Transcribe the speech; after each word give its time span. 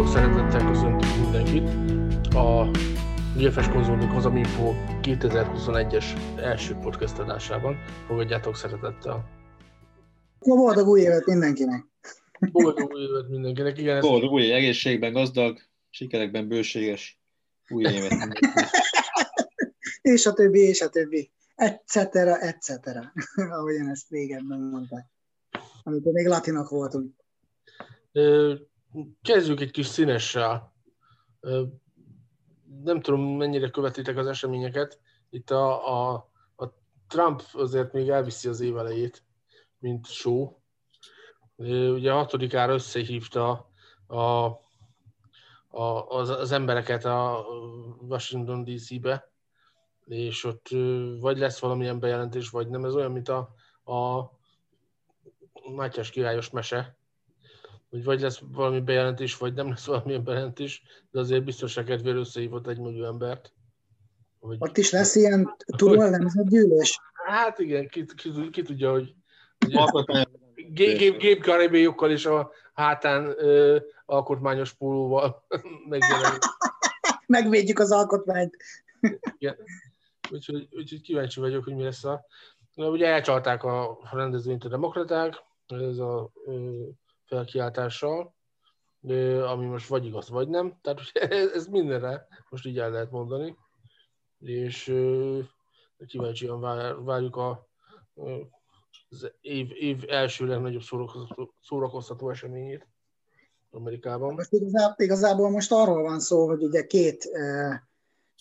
Sziasztok, 0.00 0.22
szeretettel 0.22 0.72
köszöntünk 0.72 1.16
mindenkit 1.22 1.68
a 2.34 2.70
GFS 3.36 3.68
Consulting 3.68 4.10
Hozaminfo 4.10 4.72
2021-es 5.02 6.04
első 6.36 6.74
podcast 6.74 7.18
adásában. 7.18 7.76
Fogadjátok 8.06 8.56
szeretettel. 8.56 9.28
Boldog 10.38 10.88
új 10.88 11.00
évet 11.00 11.26
mindenkinek! 11.26 11.86
Boldog 12.52 12.92
új 12.94 13.02
évet 13.02 13.28
mindenkinek, 13.28 13.78
igen. 13.78 14.00
Boldog 14.00 14.32
új 14.32 14.52
egészségben 14.52 15.12
gazdag, 15.12 15.58
sikerekben 15.90 16.48
bőséges 16.48 17.20
új 17.68 17.84
évet 17.84 18.10
mindenkinek. 18.10 18.68
és 20.14 20.26
a 20.26 20.32
többi, 20.32 20.60
és 20.60 20.80
a 20.80 20.88
többi. 20.88 21.30
Etc. 21.54 21.96
etc. 21.96 22.70
Ahogyan 23.58 23.88
ezt 23.88 24.10
régebben 24.10 24.60
mondták. 24.60 25.06
Amikor 25.82 26.12
még 26.12 26.26
latinok 26.26 26.68
voltunk. 26.68 27.14
Kezdjük 29.22 29.60
egy 29.60 29.70
kis 29.70 29.86
színessel. 29.86 30.74
Nem 32.82 33.00
tudom, 33.00 33.36
mennyire 33.36 33.70
követitek 33.70 34.16
az 34.16 34.26
eseményeket. 34.26 35.00
Itt 35.30 35.50
a, 35.50 35.88
a, 35.88 36.30
a 36.56 36.66
Trump 37.08 37.42
azért 37.52 37.92
még 37.92 38.08
elviszi 38.08 38.48
az 38.48 38.60
évelejét, 38.60 39.24
mint 39.78 40.06
show. 40.06 40.56
Ugye 41.56 42.12
hatodikára 42.12 42.72
összehívta 42.72 43.70
a, 44.06 44.18
a, 45.68 46.06
az, 46.08 46.28
az 46.28 46.52
embereket 46.52 47.04
a 47.04 47.46
Washington 48.00 48.64
DC-be, 48.64 49.32
és 50.04 50.44
ott 50.44 50.68
vagy 51.20 51.38
lesz 51.38 51.58
valamilyen 51.58 51.98
bejelentés, 51.98 52.50
vagy 52.50 52.68
nem. 52.68 52.84
Ez 52.84 52.94
olyan, 52.94 53.12
mint 53.12 53.28
a, 53.28 53.54
a 53.92 54.30
Mátyás 55.74 56.10
királyos 56.10 56.50
mese, 56.50 56.99
hogy 57.90 58.04
vagy 58.04 58.20
lesz 58.20 58.40
valami 58.52 58.80
bejelentés, 58.80 59.36
vagy 59.36 59.54
nem 59.54 59.68
lesz 59.68 59.86
valamilyen 59.86 60.24
bejelentés, 60.24 60.82
de 61.10 61.20
azért 61.20 61.44
biztonság 61.44 61.84
kedvéért 61.84 62.18
összehívott 62.18 62.66
egy 62.66 62.78
millió 62.78 63.04
embert. 63.04 63.52
Hogy... 64.38 64.56
Ott 64.60 64.76
is 64.76 64.90
lesz 64.90 65.14
ilyen 65.14 65.56
túl 65.76 66.08
nemzetgyűlés? 66.08 67.00
Hát 67.26 67.58
igen, 67.58 67.88
ki, 67.88 68.04
ki, 68.16 68.50
ki 68.50 68.62
tudja, 68.62 68.90
hogy 68.90 69.14
gép, 70.56 70.98
gép, 70.98 71.18
gépkaribélyokkal 71.18 72.10
és 72.10 72.26
a 72.26 72.50
hátán 72.72 73.34
ö, 73.36 73.78
alkotmányos 74.06 74.72
pólóval 74.72 75.44
megjelenik. 75.88 76.42
Megvédjük 77.26 77.78
az 77.78 77.92
alkotmányt. 77.92 78.56
igen. 79.38 79.56
Úgyhogy, 80.30 80.68
úgyhogy 80.70 81.00
kíváncsi 81.00 81.40
vagyok, 81.40 81.64
hogy 81.64 81.74
mi 81.74 81.82
lesz 81.82 82.04
a... 82.04 82.24
Ugye 82.74 83.06
elcsalták 83.06 83.64
a 83.64 83.98
rendezvényt 84.12 84.64
a 84.64 84.68
demokraták, 84.68 85.34
ez 85.66 85.98
a 85.98 86.30
ö, 86.44 86.82
felkiáltással, 87.30 88.34
ami 89.46 89.66
most 89.66 89.88
vagy 89.88 90.06
igaz, 90.06 90.28
vagy 90.28 90.48
nem. 90.48 90.78
Tehát 90.82 91.00
ez 91.54 91.66
mindenre 91.66 92.26
most 92.48 92.66
így 92.66 92.78
el 92.78 92.90
lehet 92.90 93.10
mondani. 93.10 93.56
És 94.38 94.84
kíváncsian 96.06 96.60
várjuk 97.04 97.36
a, 97.36 97.68
az 99.08 99.32
év, 99.40 99.70
év 99.72 100.04
első 100.08 100.46
legnagyobb 100.46 100.82
szórakoztató, 100.82 101.54
szórakoztató 101.60 102.30
eseményét 102.30 102.88
Amerikában. 103.70 104.34
Most 104.34 104.52
igazából, 104.52 105.04
igazából 105.04 105.50
most 105.50 105.72
arról 105.72 106.02
van 106.02 106.20
szó, 106.20 106.46
hogy 106.46 106.62
ugye 106.62 106.86
két 106.86 107.24
e, 107.24 107.88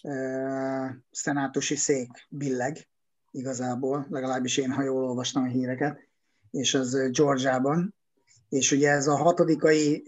e, 0.01 1.03
szenátusi 1.11 1.75
szék 1.75 2.27
billeg 2.29 2.87
igazából, 3.31 4.07
legalábbis 4.09 4.57
én, 4.57 4.71
ha 4.71 4.81
jól 4.81 5.03
olvastam 5.03 5.43
a 5.43 5.47
híreket, 5.47 6.07
és 6.51 6.73
az 6.73 7.11
Georgiában, 7.11 7.97
és 8.49 8.71
ugye 8.71 8.89
ez 8.89 9.07
a 9.07 9.15
hatodikai 9.15 10.03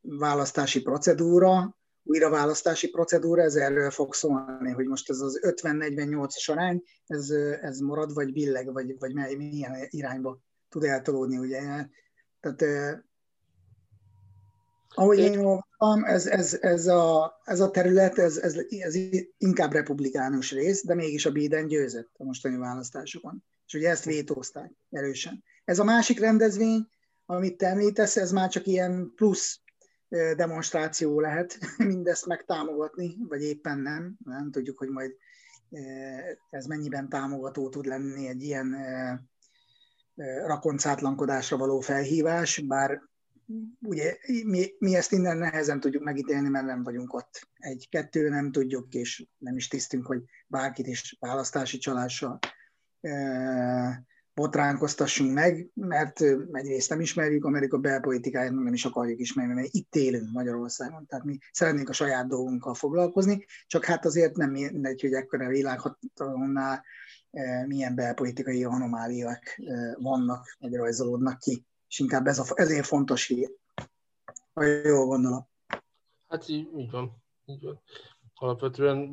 választási 0.00 0.82
procedúra, 0.82 1.78
újraválasztási 2.02 2.90
procedúra, 2.90 3.42
ez 3.42 3.54
erről 3.54 3.90
fog 3.90 4.14
szólni, 4.14 4.70
hogy 4.70 4.86
most 4.86 5.10
ez 5.10 5.20
az 5.20 5.40
50-48-as 5.42 6.50
arány, 6.50 6.82
ez, 7.06 7.30
ez 7.60 7.78
marad, 7.78 8.14
vagy 8.14 8.32
billeg, 8.32 8.72
vagy, 8.72 8.96
vagy 8.98 9.14
milyen 9.14 9.86
irányba 9.90 10.38
tud 10.68 10.84
eltolódni, 10.84 11.38
ugye. 11.38 11.60
Tehát 12.40 13.02
ahogy 14.94 15.18
én 15.18 15.38
olvastam, 15.38 16.04
ez, 16.04 16.26
ez, 16.26 16.58
ez, 16.60 16.86
a, 16.86 17.32
ez 17.44 17.60
a 17.60 17.70
terület, 17.70 18.18
ez, 18.18 18.36
ez, 18.36 18.56
ez 18.68 18.94
inkább 19.38 19.72
republikánus 19.72 20.52
rész, 20.52 20.84
de 20.84 20.94
mégis 20.94 21.26
a 21.26 21.32
Biden 21.32 21.66
győzött 21.66 22.10
a 22.16 22.24
mostani 22.24 22.56
választásokon. 22.56 23.44
És 23.66 23.74
ugye 23.74 23.90
ezt 23.90 24.04
vétózták 24.04 24.72
erősen. 24.90 25.44
Ez 25.64 25.78
a 25.78 25.84
másik 25.84 26.18
rendezvény, 26.18 26.88
amit 27.30 27.56
te 27.56 27.66
említesz, 27.66 28.16
ez 28.16 28.32
már 28.32 28.48
csak 28.48 28.66
ilyen 28.66 29.12
plusz 29.14 29.60
demonstráció 30.36 31.20
lehet 31.20 31.58
mindezt 31.78 32.26
megtámogatni, 32.26 33.16
vagy 33.28 33.42
éppen 33.42 33.78
nem. 33.78 34.16
Nem 34.24 34.50
tudjuk, 34.50 34.78
hogy 34.78 34.88
majd 34.88 35.12
ez 36.50 36.66
mennyiben 36.66 37.08
támogató 37.08 37.68
tud 37.68 37.86
lenni 37.86 38.28
egy 38.28 38.42
ilyen 38.42 38.76
rakoncátlankodásra 40.46 41.56
való 41.56 41.80
felhívás, 41.80 42.58
bár 42.58 43.02
ugye 43.80 44.16
mi, 44.44 44.74
mi 44.78 44.94
ezt 44.94 45.12
innen 45.12 45.36
nehezen 45.36 45.80
tudjuk 45.80 46.02
megítélni, 46.02 46.48
mert 46.48 46.66
nem 46.66 46.82
vagyunk 46.82 47.14
ott. 47.14 47.48
Egy-kettő 47.54 48.28
nem 48.28 48.52
tudjuk, 48.52 48.94
és 48.94 49.26
nem 49.38 49.56
is 49.56 49.68
tisztünk, 49.68 50.06
hogy 50.06 50.22
bárkit 50.46 50.86
is 50.86 51.16
választási 51.20 51.78
csalással 51.78 52.38
botránkoztassunk 54.40 55.32
meg, 55.32 55.70
mert 55.74 56.20
egyrészt 56.52 56.90
nem 56.90 57.00
ismerjük 57.00 57.44
Amerika 57.44 57.78
belpolitikáját, 57.78 58.52
nem 58.52 58.72
is 58.72 58.84
akarjuk 58.84 59.20
ismerni, 59.20 59.54
mert 59.54 59.68
itt 59.70 59.94
élünk 59.94 60.32
Magyarországon, 60.32 61.06
tehát 61.06 61.24
mi 61.24 61.38
szeretnénk 61.52 61.88
a 61.88 61.92
saját 61.92 62.28
dolgunkkal 62.28 62.74
foglalkozni, 62.74 63.44
csak 63.66 63.84
hát 63.84 64.04
azért 64.04 64.36
nem 64.36 64.50
mindegy, 64.50 65.00
hogy 65.00 65.12
ekkora 65.12 65.48
világhatalomnál 65.48 66.84
milyen 67.66 67.94
belpolitikai 67.94 68.64
anomáliák 68.64 69.62
vannak, 69.98 70.56
vagy 70.58 70.74
rajzolódnak 70.74 71.38
ki, 71.38 71.64
és 71.88 71.98
inkább 71.98 72.26
ez 72.26 72.38
a, 72.38 72.44
ezért 72.54 72.86
fontos 72.86 73.26
hír, 73.26 73.50
ha 74.52 74.64
jól 74.64 75.06
gondolom. 75.06 75.48
Hát 76.28 76.48
így, 76.48 76.68
így 76.76 76.90
van. 76.90 77.22
Így 77.46 77.62
van. 77.62 77.80
Alapvetően 78.34 79.12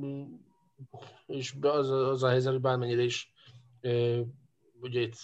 és 1.25 1.55
az, 1.61 1.89
az 1.89 2.23
a 2.23 2.29
helyzet, 2.29 2.51
hogy 2.51 2.61
bármennyire 2.61 3.03
is 3.03 3.33
ugye 4.81 4.99
itt 4.99 5.19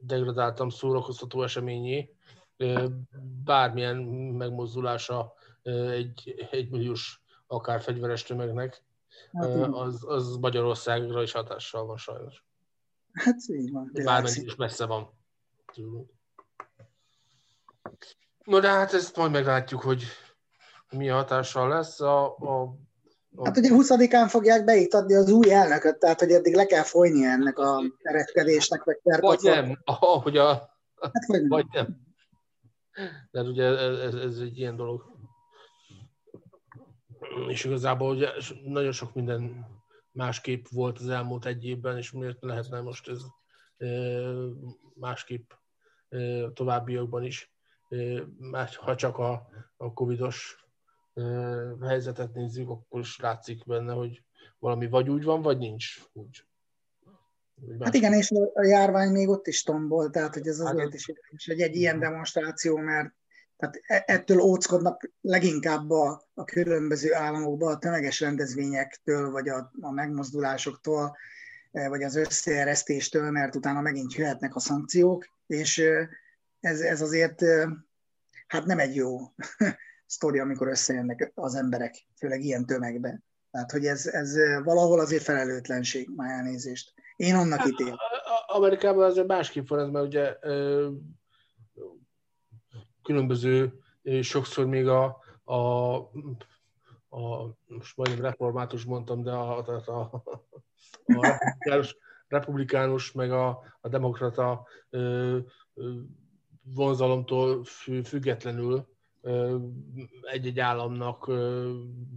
degradáltam 0.00 0.68
szórakoztató 0.68 1.42
eseményé, 1.42 2.14
bármilyen 3.44 3.96
megmozdulása 4.36 5.32
egy, 5.62 6.46
egy 6.50 6.70
milliós 6.70 7.22
akár 7.46 7.80
fegyveres 7.80 8.22
tömegnek, 8.22 8.82
hát, 9.32 9.50
az, 9.72 10.04
az 10.06 10.36
Magyarországra 10.36 11.22
is 11.22 11.32
hatással 11.32 11.86
van 11.86 11.96
sajnos. 11.96 12.44
Hát 13.12 13.36
így 13.46 13.72
van. 13.72 13.90
Bármennyire 14.04 14.44
is 14.44 14.54
messze 14.54 14.86
van 14.86 15.10
No 18.44 18.60
de 18.60 18.68
hát 18.68 18.92
ezt 18.92 19.16
majd 19.16 19.30
meglátjuk, 19.30 19.80
hogy 19.80 20.04
mi 20.90 21.06
hatással 21.06 21.68
lesz. 21.68 22.00
A, 22.00 22.36
a 22.36 22.76
Hát 23.42 23.56
ugye 23.56 23.68
20-án 23.72 24.26
fogják 24.28 24.64
beiktatni 24.64 25.14
az 25.14 25.30
új 25.30 25.52
elnököt, 25.52 25.98
tehát 25.98 26.20
hogy 26.20 26.30
eddig 26.30 26.54
le 26.54 26.66
kell 26.66 26.82
folyni 26.82 27.24
ennek 27.24 27.58
a 27.58 27.82
keretkedésnek, 28.02 28.84
vagy 28.84 28.98
Vagy 29.20 29.38
nem, 29.42 29.78
ahogy 29.84 30.36
a... 30.36 30.48
Hát, 31.00 31.26
vagy, 31.26 31.48
vagy 31.48 31.66
nem. 31.72 32.02
De 33.30 33.40
ugye 33.40 33.64
ez, 33.64 34.14
ez 34.14 34.38
egy 34.38 34.58
ilyen 34.58 34.76
dolog. 34.76 35.12
És 37.48 37.64
igazából 37.64 38.14
ugye 38.14 38.28
nagyon 38.64 38.92
sok 38.92 39.14
minden 39.14 39.66
másképp 40.12 40.64
volt 40.70 40.98
az 40.98 41.08
elmúlt 41.08 41.46
egy 41.46 41.64
évben, 41.64 41.96
és 41.96 42.12
miért 42.12 42.38
lehetne 42.40 42.80
most 42.80 43.08
ez 43.08 43.20
másképp 44.94 45.50
továbbiakban 46.54 47.24
is, 47.24 47.52
ha 48.76 48.94
csak 48.96 49.18
a, 49.18 49.48
a 49.76 49.92
covidos 49.92 50.63
helyzetet 51.82 52.34
nézzük, 52.34 52.68
akkor 52.68 53.00
is 53.00 53.18
látszik 53.20 53.64
benne, 53.66 53.92
hogy 53.92 54.22
valami 54.58 54.88
vagy 54.88 55.10
úgy 55.10 55.24
van, 55.24 55.42
vagy 55.42 55.58
nincs 55.58 55.98
úgy. 56.12 56.44
Hát 57.80 57.94
igen, 57.94 58.12
és 58.12 58.30
a 58.54 58.64
járvány 58.64 59.12
még 59.12 59.28
ott 59.28 59.46
is 59.46 59.62
tombol, 59.62 60.10
tehát 60.10 60.34
hogy 60.34 60.46
ez 60.46 60.58
azért 60.58 60.78
hát, 60.78 60.94
is 60.94 61.12
és 61.30 61.48
egy, 61.48 61.60
egy 61.60 61.76
ilyen 61.76 61.98
demonstráció, 61.98 62.76
mert 62.76 63.14
tehát 63.56 63.80
e, 63.86 64.04
ettől 64.06 64.40
óckodnak 64.40 65.10
leginkább 65.20 65.90
a, 65.90 66.28
a 66.34 66.44
különböző 66.44 67.14
államokban 67.14 67.74
a 67.74 67.78
tömeges 67.78 68.20
rendezvényektől, 68.20 69.30
vagy 69.30 69.48
a, 69.48 69.72
a 69.80 69.90
megmozdulásoktól, 69.90 71.16
e, 71.72 71.88
vagy 71.88 72.02
az 72.02 72.16
összeeresztéstől, 72.16 73.30
mert 73.30 73.54
utána 73.54 73.80
megint 73.80 74.14
jöhetnek 74.14 74.54
a 74.54 74.60
szankciók, 74.60 75.28
és 75.46 75.82
ez, 76.60 76.80
ez 76.80 77.00
azért 77.00 77.42
hát 78.46 78.64
nem 78.64 78.78
egy 78.78 78.94
jó 78.94 79.18
sztori, 80.06 80.38
amikor 80.38 80.68
összejönnek 80.68 81.32
az 81.34 81.54
emberek, 81.54 82.06
főleg 82.16 82.42
ilyen 82.42 82.66
tömegben. 82.66 83.24
Tehát, 83.50 83.70
hogy 83.70 83.86
ez, 83.86 84.06
ez 84.06 84.36
valahol 84.64 85.00
azért 85.00 85.22
felelőtlenség, 85.22 86.10
már 86.16 86.30
elnézést. 86.30 86.94
Én 87.16 87.34
annak 87.34 87.58
hát, 87.58 87.68
ítélem. 87.68 87.96
Amerikában 88.46 89.04
azért 89.04 89.26
másképp 89.26 89.68
van 89.68 89.78
ez, 89.78 89.88
mert 89.88 90.06
ugye 90.06 90.36
ö, 90.40 90.90
különböző 93.02 93.72
sokszor 94.20 94.66
még 94.66 94.88
a, 94.88 95.18
a, 95.44 95.94
a 97.08 97.54
most 97.66 97.96
majdnem 97.96 98.20
református 98.20 98.84
mondtam, 98.84 99.22
de 99.22 99.30
a, 99.30 99.58
a, 99.58 99.90
a, 99.90 100.22
a 101.06 101.38
republikánus, 101.58 101.96
republikánus 102.28 103.12
meg 103.12 103.32
a, 103.32 103.62
a 103.80 103.88
demokrata 103.88 104.66
ö, 104.90 105.38
ö, 105.74 105.92
vonzalomtól 106.62 107.64
függetlenül 108.04 108.93
egy-egy 110.22 110.60
államnak 110.60 111.30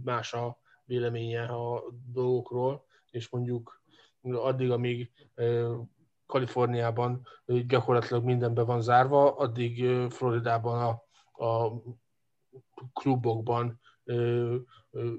más 0.04 0.32
a 0.32 0.58
véleménye 0.84 1.44
a 1.44 1.84
dolgokról, 2.12 2.84
és 3.10 3.28
mondjuk 3.28 3.82
addig, 4.22 4.70
amíg 4.70 5.12
Kaliforniában 6.26 7.26
gyakorlatilag 7.66 8.24
mindenbe 8.24 8.62
van 8.62 8.80
zárva, 8.80 9.36
addig 9.36 9.84
Floridában 10.10 10.82
a, 10.82 11.44
a 11.44 11.82
klubokban 12.92 13.80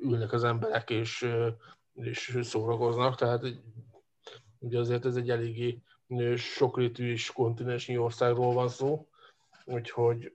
ülnek 0.02 0.34
az 0.34 0.44
emberek, 0.44 0.90
és, 0.90 1.36
és 1.94 2.40
szórakoznak, 2.42 3.16
tehát 3.16 3.46
ugye 4.60 4.80
azért 4.80 5.06
ez 5.06 5.16
egy 5.16 5.30
eléggé 5.30 5.82
sokrétű 6.36 7.12
és 7.12 7.32
kontinensnyi 7.32 7.98
országról 7.98 8.54
van 8.54 8.68
szó, 8.68 9.08
úgyhogy 9.66 10.34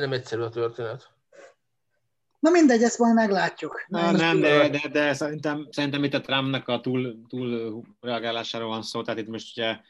nem 0.00 0.12
egyszerű 0.12 0.42
a 0.42 0.48
történet. 0.48 1.12
Na 2.38 2.50
mindegy, 2.50 2.82
ezt 2.82 2.98
majd 2.98 3.14
meglátjuk. 3.14 3.84
Na, 3.88 4.10
nem, 4.10 4.40
de, 4.40 4.68
de, 4.68 4.88
de, 4.88 5.12
szerintem, 5.12 5.68
szerintem 5.70 6.04
itt 6.04 6.14
a 6.14 6.20
Trumpnak 6.20 6.68
a 6.68 6.80
túl, 6.80 7.26
túl 7.28 7.82
reagálásáról 8.00 8.68
van 8.68 8.82
szó, 8.82 9.02
tehát 9.02 9.20
itt 9.20 9.28
most 9.28 9.56
ugye 9.56 9.80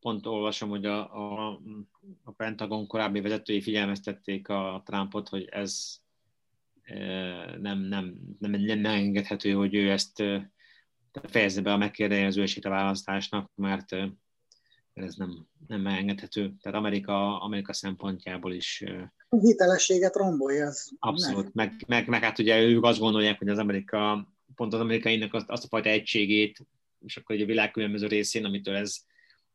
pont 0.00 0.26
olvasom, 0.26 0.68
hogy 0.68 0.84
a, 0.84 0.98
a, 1.14 1.60
a 2.24 2.30
Pentagon 2.30 2.86
korábbi 2.86 3.20
vezetői 3.20 3.60
figyelmeztették 3.60 4.48
a 4.48 4.82
Trumpot, 4.84 5.28
hogy 5.28 5.44
ez 5.44 6.00
nem, 7.58 7.78
nem, 7.78 8.14
nem, 8.38 8.50
nem 8.50 8.84
engedhető, 8.84 9.52
hogy 9.52 9.74
ő 9.74 9.90
ezt 9.90 10.22
fejezze 11.22 11.62
be 11.62 11.72
a 11.72 11.76
megkérdezését 11.76 12.64
a 12.64 12.70
választásnak, 12.70 13.50
mert 13.54 13.96
ez 14.96 15.14
nem, 15.14 15.46
nem 15.66 15.86
engedhető. 15.86 16.54
Tehát 16.60 16.78
Amerika, 16.78 17.40
Amerika 17.40 17.72
szempontjából 17.72 18.52
is... 18.52 18.84
A 19.28 19.36
hitelességet 19.36 20.16
rombolja. 20.16 20.66
Ez 20.66 20.88
abszolút. 20.98 21.54
Meg, 21.54 21.84
meg, 21.86 22.08
meg, 22.08 22.22
hát 22.22 22.38
ugye 22.38 22.62
ők 22.62 22.84
azt 22.84 22.98
gondolják, 22.98 23.38
hogy 23.38 23.48
az 23.48 23.58
Amerika, 23.58 24.28
pont 24.54 24.74
az 24.74 24.80
amerikainak 24.80 25.34
azt, 25.34 25.50
azt 25.50 25.64
a 25.64 25.68
fajta 25.68 25.88
egységét, 25.88 26.66
és 27.04 27.16
akkor 27.16 27.36
egy 27.36 27.42
a 27.42 27.46
világ 27.46 27.70
különböző 27.70 28.06
részén, 28.06 28.44
amitől 28.44 28.74
ez, 28.74 28.96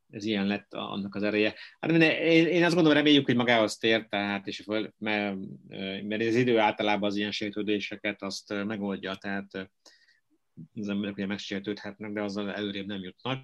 ez 0.10 0.24
ilyen 0.24 0.48
lett 0.48 0.74
annak 0.74 1.16
az 1.16 1.24
ereje. 1.24 1.54
Hát 1.80 1.92
én, 1.92 2.02
én 2.48 2.64
azt 2.64 2.74
gondolom, 2.74 2.98
reméljük, 2.98 3.26
hogy 3.26 3.36
magához 3.36 3.78
tér, 3.78 4.08
tehát, 4.10 4.48
és 4.48 4.62
föl, 4.66 4.94
mert, 4.98 5.38
mert 6.04 6.22
az 6.22 6.36
idő 6.36 6.60
általában 6.60 7.10
az 7.10 7.16
ilyen 7.16 7.32
sértődéseket 7.32 8.22
azt 8.22 8.54
megoldja, 8.66 9.16
tehát 9.16 9.70
az 10.76 10.90
emberek 10.90 11.16
ugye 11.16 11.26
megsértődhetnek, 11.26 12.12
de 12.12 12.22
azzal 12.22 12.54
előrébb 12.54 12.88
nem 12.88 13.02
jutnak. 13.02 13.40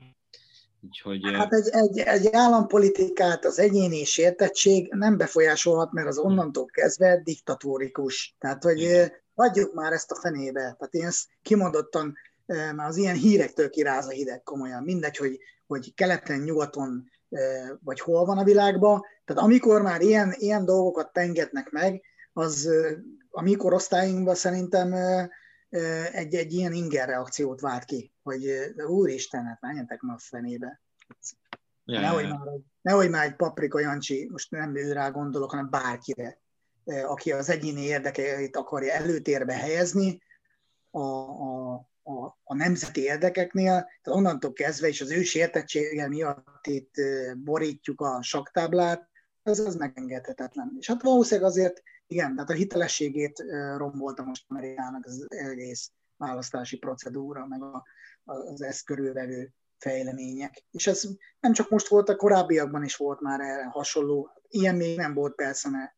Úgyhogy, 0.81 1.21
hát 1.35 1.53
egy, 1.53 1.68
egy, 1.71 1.97
egy 2.00 2.27
állampolitikát 2.31 3.45
az 3.45 3.59
egyéni 3.59 4.03
sértettség 4.03 4.94
nem 4.94 5.18
befolyásolhat, 5.18 5.91
mert 5.91 6.07
az 6.07 6.18
onnantól 6.18 6.65
kezdve 6.65 7.21
diktatórikus. 7.24 8.35
Tehát, 8.39 8.63
hogy 8.63 9.12
adjuk 9.35 9.74
már 9.74 9.94
ezt 9.94 10.12
a 10.12 10.15
fenébe. 10.15 10.59
Tehát 10.59 10.94
én 10.94 11.06
ezt 11.06 11.27
kimondottan 11.41 12.15
már 12.75 12.88
az 12.88 12.97
ilyen 12.97 13.15
hírektől 13.15 13.69
kiráz 13.69 14.07
a 14.07 14.12
hideg 14.12 14.44
komolyan. 14.44 14.83
Mindegy, 14.83 15.18
hogy, 15.18 15.39
hogy 15.68 15.94
keleten, 15.94 16.39
nyugaton, 16.39 17.09
vagy 17.83 18.00
hol 18.00 18.25
van 18.25 18.38
a 18.38 18.44
világban. 18.44 19.01
Tehát 19.25 19.44
amikor 19.44 19.81
már 19.81 20.01
ilyen, 20.01 20.33
ilyen 20.38 20.65
dolgokat 20.65 21.12
pengetnek 21.12 21.69
meg, 21.69 22.01
az 22.33 22.69
a 23.29 23.41
mi 23.41 23.56
korosztályunkban 23.56 24.35
szerintem 24.35 24.95
egy, 26.12 26.36
egy 26.36 26.54
ilyen 26.54 26.74
inger 26.74 27.08
reakciót 27.08 27.60
vált 27.60 27.84
ki, 27.84 28.14
hogy 28.24 28.74
úristen, 28.88 29.46
hát 29.46 29.62
menjetek 29.62 30.02
ma 30.02 30.14
a 30.14 30.19
fenébe. 30.19 30.81
Ja, 31.86 32.00
nehogy, 32.00 32.24
ja. 32.24 32.30
Már, 32.30 32.48
nehogy 32.81 33.10
már 33.10 33.25
egy 33.25 33.36
paprika 33.36 33.80
Jancsi, 33.80 34.28
most 34.31 34.52
nem 34.52 34.75
ő 34.75 34.92
rá 34.92 35.10
gondolok, 35.10 35.50
hanem 35.50 35.69
bárkire, 35.69 36.40
aki 37.06 37.31
az 37.31 37.50
egyéni 37.50 37.81
érdekeit 37.81 38.56
akarja 38.56 38.94
előtérbe 38.94 39.54
helyezni 39.54 40.22
a, 40.92 41.00
a, 41.00 41.74
a, 42.04 42.38
a 42.44 42.56
nemzeti 42.56 43.02
érdekeknél, 43.02 43.72
tehát 44.02 44.20
onnantól 44.20 44.54
kezdve, 44.54 44.88
és 44.88 45.02
az 45.02 45.12
ő 45.12 45.24
sértettsége 45.24 46.08
miatt 46.08 46.68
itt 46.68 46.94
borítjuk 47.38 48.02
a 48.02 48.22
saktáblát, 48.22 49.10
ez 49.44 49.60
az 49.60 49.75
megengedhetetlen. 49.75 50.75
És 50.80 50.88
hát 50.88 51.02
valószínűleg 51.02 51.50
azért 51.50 51.84
igen, 52.07 52.33
tehát 52.33 52.50
a 52.50 52.54
hitelességét 52.54 53.44
rombolta 53.77 54.24
most 54.24 54.45
Amerikának 54.48 55.06
az 55.06 55.25
egész 55.30 55.92
választási 56.18 56.77
procedúra, 56.77 57.45
meg 57.48 57.62
az 58.24 58.62
ezt 58.62 58.86
körülvevő 58.86 59.54
fejlemények. 59.77 60.63
És 60.71 60.88
ez 60.88 61.04
nem 61.39 61.54
csak 61.54 61.69
most 61.69 61.88
volt, 61.88 62.09
a 62.09 62.15
korábbiakban 62.15 62.83
is 62.83 62.95
volt 62.95 63.21
már 63.21 63.39
erre 63.39 63.65
hasonló. 63.65 64.30
Ilyen 64.50 64.75
még 64.75 64.98
nem 64.98 65.13
volt 65.13 65.36
persze, 65.36 65.69
mert 65.69 65.94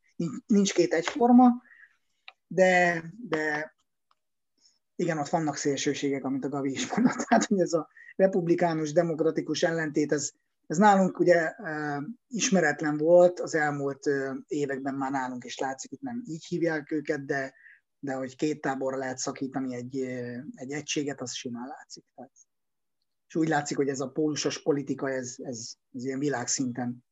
nincs 0.46 0.74
két 0.74 0.94
egyforma, 0.94 1.62
de, 2.48 3.04
de 3.30 3.74
igen, 4.96 5.18
ott 5.18 5.30
vannak 5.30 5.56
szélsőségek, 5.56 6.24
amit 6.24 6.46
a 6.46 6.50
Gavi 6.50 6.72
is 6.72 6.96
mondott. 6.96 7.18
Tehát, 7.28 7.46
hogy 7.46 7.60
ez 7.60 7.74
a 7.74 7.90
republikánus, 8.16 8.92
demokratikus 8.92 9.64
ellentét, 9.64 10.12
ez 10.12 10.32
ez 10.70 10.78
nálunk 10.78 11.20
ugye 11.20 11.56
ismeretlen 12.28 12.98
volt, 12.98 13.40
az 13.40 13.56
elmúlt 13.56 14.10
években 14.48 14.96
már 14.96 15.12
nálunk 15.12 15.44
is 15.44 15.58
látszik, 15.58 15.92
itt 15.92 16.02
nem 16.02 16.22
így 16.26 16.46
hívják 16.46 16.92
őket, 16.92 17.26
de, 17.26 17.54
de 18.00 18.14
hogy 18.14 18.36
két 18.36 18.62
táborra 18.62 18.98
lehet 18.98 19.18
szakítani 19.18 19.76
egy, 19.76 19.98
egy 20.54 20.72
egységet, 20.72 21.22
az 21.22 21.34
simán 21.34 21.68
látszik. 21.68 22.06
Tehát, 22.16 22.32
és 23.28 23.36
úgy 23.36 23.48
látszik, 23.48 23.78
hogy 23.78 23.88
ez 23.88 24.00
a 24.00 24.10
pólusos 24.10 24.62
politika, 24.62 25.10
ez, 25.10 25.36
ez, 25.38 25.74
ez 25.94 26.04
ilyen 26.04 26.20
világszinten 26.20 27.06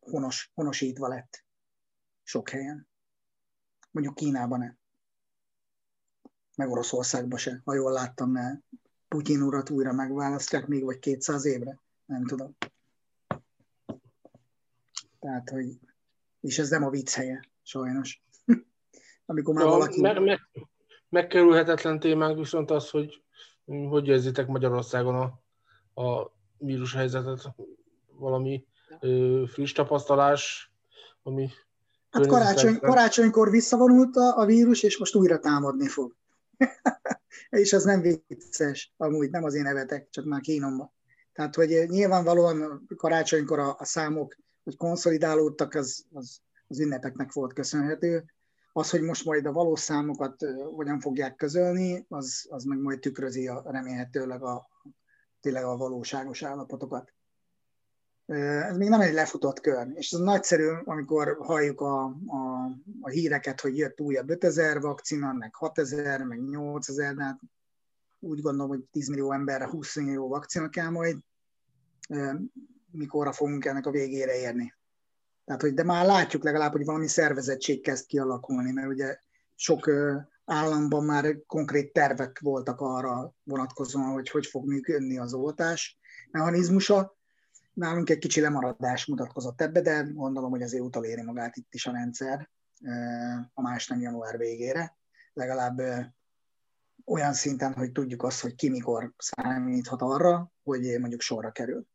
honos, 0.00 0.50
honosítva 0.54 1.08
lett 1.08 1.44
sok 2.22 2.48
helyen. 2.48 2.88
Mondjuk 3.90 4.14
Kínában 4.14 4.58
nem. 4.58 4.78
Meg 6.56 6.70
Oroszországban 6.70 7.38
se, 7.38 7.60
ha 7.64 7.74
jól 7.74 7.92
láttam, 7.92 8.30
mert 8.30 8.60
Putyin 9.08 9.42
urat 9.42 9.70
újra 9.70 9.92
megválasztják 9.92 10.66
még 10.66 10.84
vagy 10.84 10.98
200 10.98 11.44
évre 11.44 11.80
nem 12.10 12.26
tudom. 12.26 12.56
Tehát, 15.18 15.50
hogy 15.50 15.78
és 16.40 16.58
ez 16.58 16.68
nem 16.70 16.84
a 16.84 16.90
vicc 16.90 17.14
helye, 17.14 17.40
sajnos. 17.62 18.22
Amikor 19.26 19.54
már 19.54 19.64
ja, 19.64 19.70
valaki... 19.70 20.00
Meg, 20.00 20.22
meg, 20.22 20.40
megkerülhetetlen 21.08 22.00
témánk 22.00 22.38
viszont 22.38 22.70
az, 22.70 22.90
hogy 22.90 23.22
hogy 23.88 24.08
érzitek 24.08 24.46
Magyarországon 24.46 25.14
a, 25.14 26.02
a 26.02 26.32
vírushelyzetet? 26.58 27.54
Valami 28.12 28.66
ö, 29.00 29.44
friss 29.46 29.72
tapasztalás, 29.72 30.72
ami... 31.22 31.48
Hát 32.10 32.26
karácsony, 32.26 32.78
karácsonykor 32.78 33.50
visszavonult 33.50 34.16
a, 34.16 34.36
a 34.36 34.44
vírus, 34.44 34.82
és 34.82 34.98
most 34.98 35.14
újra 35.14 35.38
támadni 35.38 35.88
fog. 35.88 36.16
és 37.50 37.72
ez 37.72 37.84
nem 37.84 38.02
vicces, 38.26 38.92
amúgy 38.96 39.30
nem 39.30 39.44
az 39.44 39.54
én 39.54 39.62
nevetek, 39.62 40.08
csak 40.10 40.24
már 40.24 40.40
kínomba. 40.40 40.92
Tehát, 41.40 41.54
hogy 41.54 41.88
nyilvánvalóan 41.88 42.86
karácsonykor 42.96 43.58
a, 43.58 43.76
a 43.78 43.84
számok, 43.84 44.36
hogy 44.64 44.76
konszolidálódtak, 44.76 45.74
az, 45.74 46.04
az, 46.12 46.40
az 46.68 46.80
ünnepeknek 46.80 47.32
volt 47.32 47.52
köszönhető. 47.52 48.24
Az, 48.72 48.90
hogy 48.90 49.00
most 49.00 49.24
majd 49.24 49.46
a 49.46 49.52
valós 49.52 49.80
számokat 49.80 50.44
hogyan 50.74 51.00
fogják 51.00 51.36
közölni, 51.36 52.04
az, 52.08 52.46
az 52.50 52.64
meg 52.64 52.78
majd 52.78 53.00
tükrözi 53.00 53.48
a, 53.48 53.62
remélhetőleg 53.66 54.42
a, 54.42 54.68
tényleg 55.40 55.64
a 55.64 55.76
valóságos 55.76 56.42
állapotokat. 56.42 57.12
Ez 58.26 58.76
még 58.76 58.88
nem 58.88 59.00
egy 59.00 59.14
lefutott 59.14 59.60
kör, 59.60 59.88
és 59.94 60.12
ez 60.12 60.20
nagyszerű, 60.20 60.68
amikor 60.84 61.36
halljuk 61.40 61.80
a, 61.80 62.04
a, 62.26 62.70
a 63.00 63.08
híreket, 63.08 63.60
hogy 63.60 63.76
jött 63.76 64.00
újabb 64.00 64.30
5000 64.30 64.80
vakcina, 64.80 65.32
meg 65.32 65.54
6000, 65.54 66.22
meg 66.22 66.40
8000, 66.48 67.14
de 67.14 67.22
hát 67.22 67.40
úgy 68.20 68.40
gondolom, 68.40 68.68
hogy 68.68 68.84
10 68.90 69.08
millió 69.08 69.32
emberre 69.32 69.68
20 69.68 69.96
millió 69.96 70.28
vakcina 70.28 70.68
kell 70.68 70.88
majd, 70.88 71.16
mikorra 72.90 73.32
fogunk 73.32 73.64
ennek 73.64 73.86
a 73.86 73.90
végére 73.90 74.38
érni. 74.38 74.74
Tehát, 75.44 75.62
hogy 75.62 75.74
de 75.74 75.84
már 75.84 76.06
látjuk 76.06 76.44
legalább, 76.44 76.72
hogy 76.72 76.84
valami 76.84 77.06
szervezettség 77.06 77.82
kezd 77.82 78.06
kialakulni, 78.06 78.72
mert 78.72 78.88
ugye 78.88 79.18
sok 79.54 79.90
államban 80.44 81.04
már 81.04 81.36
konkrét 81.46 81.92
tervek 81.92 82.38
voltak 82.38 82.80
arra 82.80 83.34
vonatkozóan, 83.42 84.12
hogy 84.12 84.30
hogy 84.30 84.46
fog 84.46 84.66
működni 84.66 85.18
az 85.18 85.34
oltás 85.34 85.98
mechanizmusa. 86.30 87.18
Nálunk 87.72 88.10
egy 88.10 88.18
kicsi 88.18 88.40
lemaradás 88.40 89.06
mutatkozott 89.06 89.60
ebbe, 89.60 89.80
de 89.80 90.10
gondolom, 90.12 90.50
hogy 90.50 90.62
azért 90.62 90.82
utaléri 90.82 91.22
magát 91.22 91.56
itt 91.56 91.74
is 91.74 91.86
a 91.86 91.92
rendszer 91.92 92.50
a 93.54 93.62
más 93.62 93.88
nem 93.88 94.00
január 94.00 94.38
végére. 94.38 94.96
Legalább 95.32 95.80
olyan 97.04 97.32
szinten, 97.32 97.72
hogy 97.72 97.92
tudjuk 97.92 98.22
azt, 98.22 98.40
hogy 98.40 98.54
ki 98.54 98.68
mikor 98.68 99.12
számíthat 99.16 100.02
arra, 100.02 100.52
hogy 100.62 100.98
mondjuk 100.98 101.20
sorra 101.20 101.50
kerül. 101.50 101.86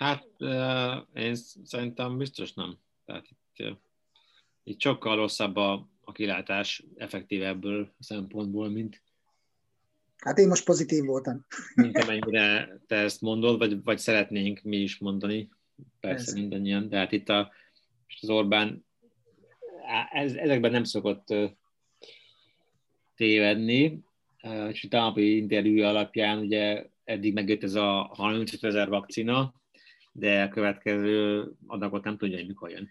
Hát 0.00 0.26
én 1.14 1.34
szerintem 1.64 2.18
biztos 2.18 2.52
nem. 2.52 2.78
Tehát 3.04 3.26
itt, 3.30 3.76
itt 4.62 4.80
sokkal 4.80 5.16
rosszabb 5.16 5.56
a, 5.56 5.88
a 6.00 6.12
kilátás 6.12 6.84
effektív 6.96 7.42
ebből 7.42 7.92
a 7.98 8.02
szempontból, 8.02 8.68
mint, 8.68 9.02
Hát 10.16 10.38
én 10.38 10.48
most 10.48 10.64
pozitív 10.64 11.04
voltam. 11.04 11.46
Mint 11.74 11.98
amennyire 11.98 12.78
te 12.86 12.96
ezt 12.96 13.20
mondod, 13.20 13.58
vagy, 13.58 13.84
vagy 13.84 13.98
szeretnénk 13.98 14.62
mi 14.62 14.76
is 14.76 14.98
mondani. 14.98 15.48
Persze 16.00 16.30
ez. 16.30 16.34
mindannyian, 16.34 16.88
de 16.88 16.96
hát 16.96 17.12
itt 17.12 17.28
a, 17.28 17.52
az 18.20 18.30
Orbán 18.30 18.84
ez, 20.10 20.34
ezekben 20.34 20.70
nem 20.70 20.84
szokott 20.84 21.34
tévedni, 23.16 24.04
és 24.70 24.84
a 24.84 24.88
távoli 24.88 25.36
interjú 25.36 25.82
alapján 25.82 26.38
ugye 26.38 26.86
eddig 27.04 27.32
megjött 27.32 27.62
ez 27.62 27.74
a 27.74 28.10
35 28.14 28.64
ezer 28.64 28.88
vakcina, 28.88 29.59
de 30.12 30.42
a 30.42 30.48
következő 30.48 31.44
adagot 31.66 32.04
nem 32.04 32.16
tudja, 32.16 32.36
hogy 32.36 32.46
mikor 32.46 32.70
jön. 32.70 32.90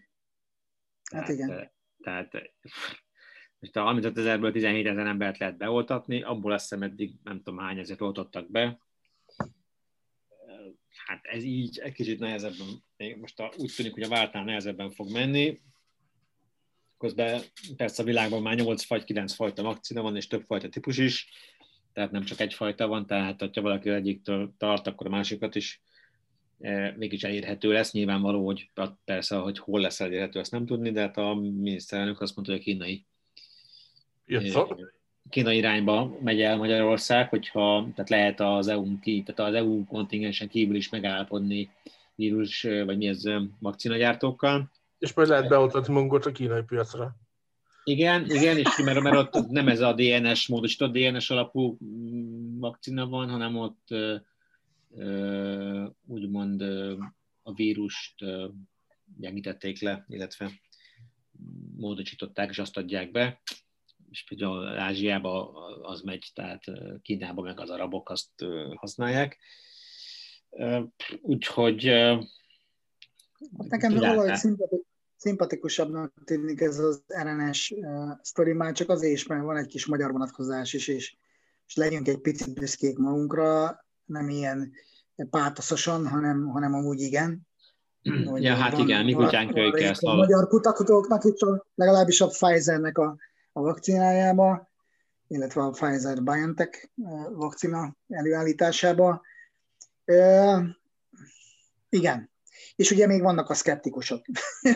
Hát 1.11 1.25
tehát, 1.25 1.29
igen. 1.29 1.71
Tehát 2.01 2.51
most 3.59 3.75
a 3.75 3.81
35 3.81 4.17
ezerből 4.17 4.51
17 4.51 4.87
ezer 4.87 5.07
embert 5.07 5.37
lehet 5.37 5.57
beoltatni, 5.57 6.21
abból 6.21 6.51
azt 6.51 6.69
hiszem 6.69 6.83
eddig 6.83 7.13
nem 7.23 7.37
tudom 7.37 7.59
hány 7.59 7.77
ezért 7.77 8.01
oltottak 8.01 8.51
be. 8.51 8.79
Hát 11.05 11.25
ez 11.25 11.43
így 11.43 11.79
egy 11.79 11.93
kicsit 11.93 12.19
nehezebben, 12.19 12.83
most 13.19 13.39
a, 13.39 13.51
úgy 13.57 13.73
tűnik, 13.75 13.93
hogy 13.93 14.03
a 14.03 14.09
vártnál 14.09 14.43
nehezebben 14.43 14.89
fog 14.89 15.11
menni. 15.11 15.59
Közben 16.97 17.41
persze 17.75 18.01
a 18.01 18.05
világban 18.05 18.41
már 18.41 18.55
8 18.55 18.87
vagy 18.87 19.03
9 19.03 19.33
fajta 19.33 19.63
vakcina 19.63 20.01
van, 20.01 20.15
és 20.15 20.27
több 20.27 20.43
fajta 20.43 20.69
típus 20.69 20.97
is, 20.97 21.29
tehát 21.93 22.11
nem 22.11 22.23
csak 22.23 22.39
egy 22.39 22.53
fajta 22.53 22.87
van, 22.87 23.05
tehát 23.05 23.39
ha 23.39 23.61
valaki 23.61 23.89
egyiktől 23.89 24.53
tart, 24.57 24.87
akkor 24.87 25.07
a 25.07 25.09
másikat 25.09 25.55
is 25.55 25.81
mégis 26.97 27.23
elérhető 27.23 27.71
lesz. 27.71 27.91
Nyilvánvaló, 27.91 28.45
hogy 28.45 28.69
persze, 29.05 29.35
hogy 29.35 29.59
hol 29.59 29.81
lesz 29.81 29.99
elérhető, 29.99 30.39
ezt 30.39 30.51
nem 30.51 30.65
tudni, 30.65 30.91
de 30.91 31.01
hát 31.01 31.17
a 31.17 31.33
miniszterelnök 31.35 32.21
azt 32.21 32.35
mondta, 32.35 32.53
hogy 32.53 32.61
a 32.61 32.63
kínai 32.63 33.05
Kína 35.29 35.51
irányba 35.51 36.17
megy 36.23 36.41
el 36.41 36.57
Magyarország, 36.57 37.29
hogyha 37.29 37.87
tehát 37.95 38.09
lehet 38.09 38.39
az 38.39 38.67
EU 38.67 38.99
ki, 38.99 39.23
tehát 39.25 39.51
az 39.51 39.57
EU 39.57 39.85
kontingensen 39.85 40.47
kívül 40.47 40.75
is 40.75 40.89
megállapodni 40.89 41.69
vírus, 42.15 42.61
vagy 42.61 42.97
mi 42.97 43.07
ez, 43.07 43.23
vakcinagyártókkal. 43.59 44.71
És 44.97 45.13
majd 45.13 45.27
lehet 45.27 45.47
beoltatni 45.47 45.93
magunkat 45.93 46.25
a 46.25 46.31
kínai 46.31 46.61
piacra. 46.61 47.15
Igen, 47.83 48.25
igen, 48.29 48.57
és 48.57 48.81
mert, 48.83 49.01
mert 49.01 49.35
ott 49.35 49.47
nem 49.47 49.67
ez 49.67 49.79
a 49.79 49.93
DNS 49.93 50.47
módosított 50.47 50.97
DNS 50.97 51.29
alapú 51.29 51.77
mm, 51.83 52.59
vakcina 52.59 53.07
van, 53.07 53.29
hanem 53.29 53.57
ott 53.57 53.87
úgymond 56.05 56.61
a 57.41 57.53
vírust 57.53 58.25
gyengítették 59.17 59.81
le, 59.81 60.05
illetve 60.07 60.51
módosították, 61.75 62.49
és 62.49 62.59
azt 62.59 62.77
adják 62.77 63.11
be. 63.11 63.41
És 64.09 64.23
például 64.23 64.67
Ázsiába 64.67 65.51
az 65.81 66.01
megy, 66.01 66.31
tehát 66.33 66.63
Kínába 67.01 67.41
meg 67.41 67.59
az 67.59 67.69
arabok 67.69 68.09
azt 68.09 68.45
használják. 68.75 69.37
Úgyhogy... 71.21 71.83
Hát 73.57 73.69
nekem 73.69 73.93
valahogy 73.93 74.35
szimpatik, 74.35 74.87
szimpatikusabbnak 75.15 76.13
tűnik 76.25 76.61
ez 76.61 76.79
az 76.79 77.03
RNS 77.23 77.73
sztori, 78.21 78.53
már 78.53 78.73
csak 78.73 78.89
azért 78.89 79.13
is, 79.13 79.27
mert 79.27 79.43
van 79.43 79.57
egy 79.57 79.67
kis 79.67 79.85
magyar 79.85 80.11
vonatkozás 80.11 80.73
is, 80.73 80.87
és, 80.87 81.15
és 81.65 81.75
legyünk 81.75 82.07
egy 82.07 82.21
picit 82.21 82.53
büszkék 82.53 82.97
magunkra, 82.97 83.79
nem 84.09 84.29
ilyen 84.29 84.71
pátoszosan, 85.29 86.07
hanem, 86.07 86.47
hanem 86.47 86.73
amúgy 86.73 86.99
igen. 86.99 87.47
ja, 88.35 88.55
hát 88.55 88.71
van, 88.71 88.81
igen, 88.81 89.05
mi 89.05 89.13
kutyánk 89.13 89.57
ezt 89.57 90.03
a 90.03 90.15
magyar 90.15 90.47
kutatóknak 90.47 91.23
itt 91.23 91.37
legalábbis 91.75 92.21
a 92.21 92.27
Pfizernek 92.27 92.97
a 92.97 93.17
a 93.59 93.61
vakcinájába, 93.61 94.69
illetve 95.27 95.61
a 95.61 95.69
Pfizer-BioNTech 95.69 96.89
vakcina 97.31 97.95
előállításába. 98.07 99.21
Igen. 101.89 102.29
És 102.75 102.91
ugye 102.91 103.07
még 103.07 103.21
vannak 103.21 103.49
a 103.49 103.53
szkeptikusok 103.53 104.25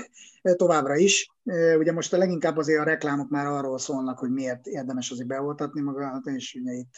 továbbra 0.55 0.95
is. 0.95 1.31
Ugye 1.77 1.91
most 1.91 2.13
a 2.13 2.17
leginkább 2.17 2.57
azért 2.57 2.79
a 2.79 2.83
reklámok 2.83 3.29
már 3.29 3.45
arról 3.45 3.77
szólnak, 3.77 4.19
hogy 4.19 4.31
miért 4.31 4.67
érdemes 4.67 5.11
azért 5.11 5.27
beoltatni 5.27 5.81
magát, 5.81 6.25
és 6.25 6.53
ugye 6.53 6.71
itt 6.71 6.95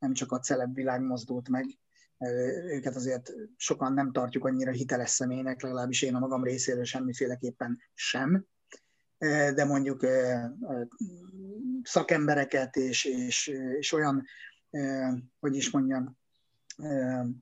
nem 0.00 0.12
csak 0.12 0.32
a 0.32 0.38
celeb 0.38 0.74
világ 0.74 1.00
mozdult 1.00 1.48
meg, 1.48 1.78
őket 2.68 2.96
azért 2.96 3.32
sokan 3.56 3.92
nem 3.92 4.12
tartjuk 4.12 4.44
annyira 4.44 4.70
hiteles 4.70 5.10
személynek, 5.10 5.62
legalábbis 5.62 6.02
én 6.02 6.14
a 6.14 6.18
magam 6.18 6.44
részéről 6.44 6.84
semmiféleképpen 6.84 7.78
sem. 7.94 8.46
De 9.54 9.64
mondjuk 9.64 10.06
szakembereket 11.82 12.76
és, 12.76 13.04
és, 13.04 13.46
és 13.78 13.92
olyan, 13.92 14.24
hogy 15.40 15.56
is 15.56 15.70
mondjam, 15.70 16.18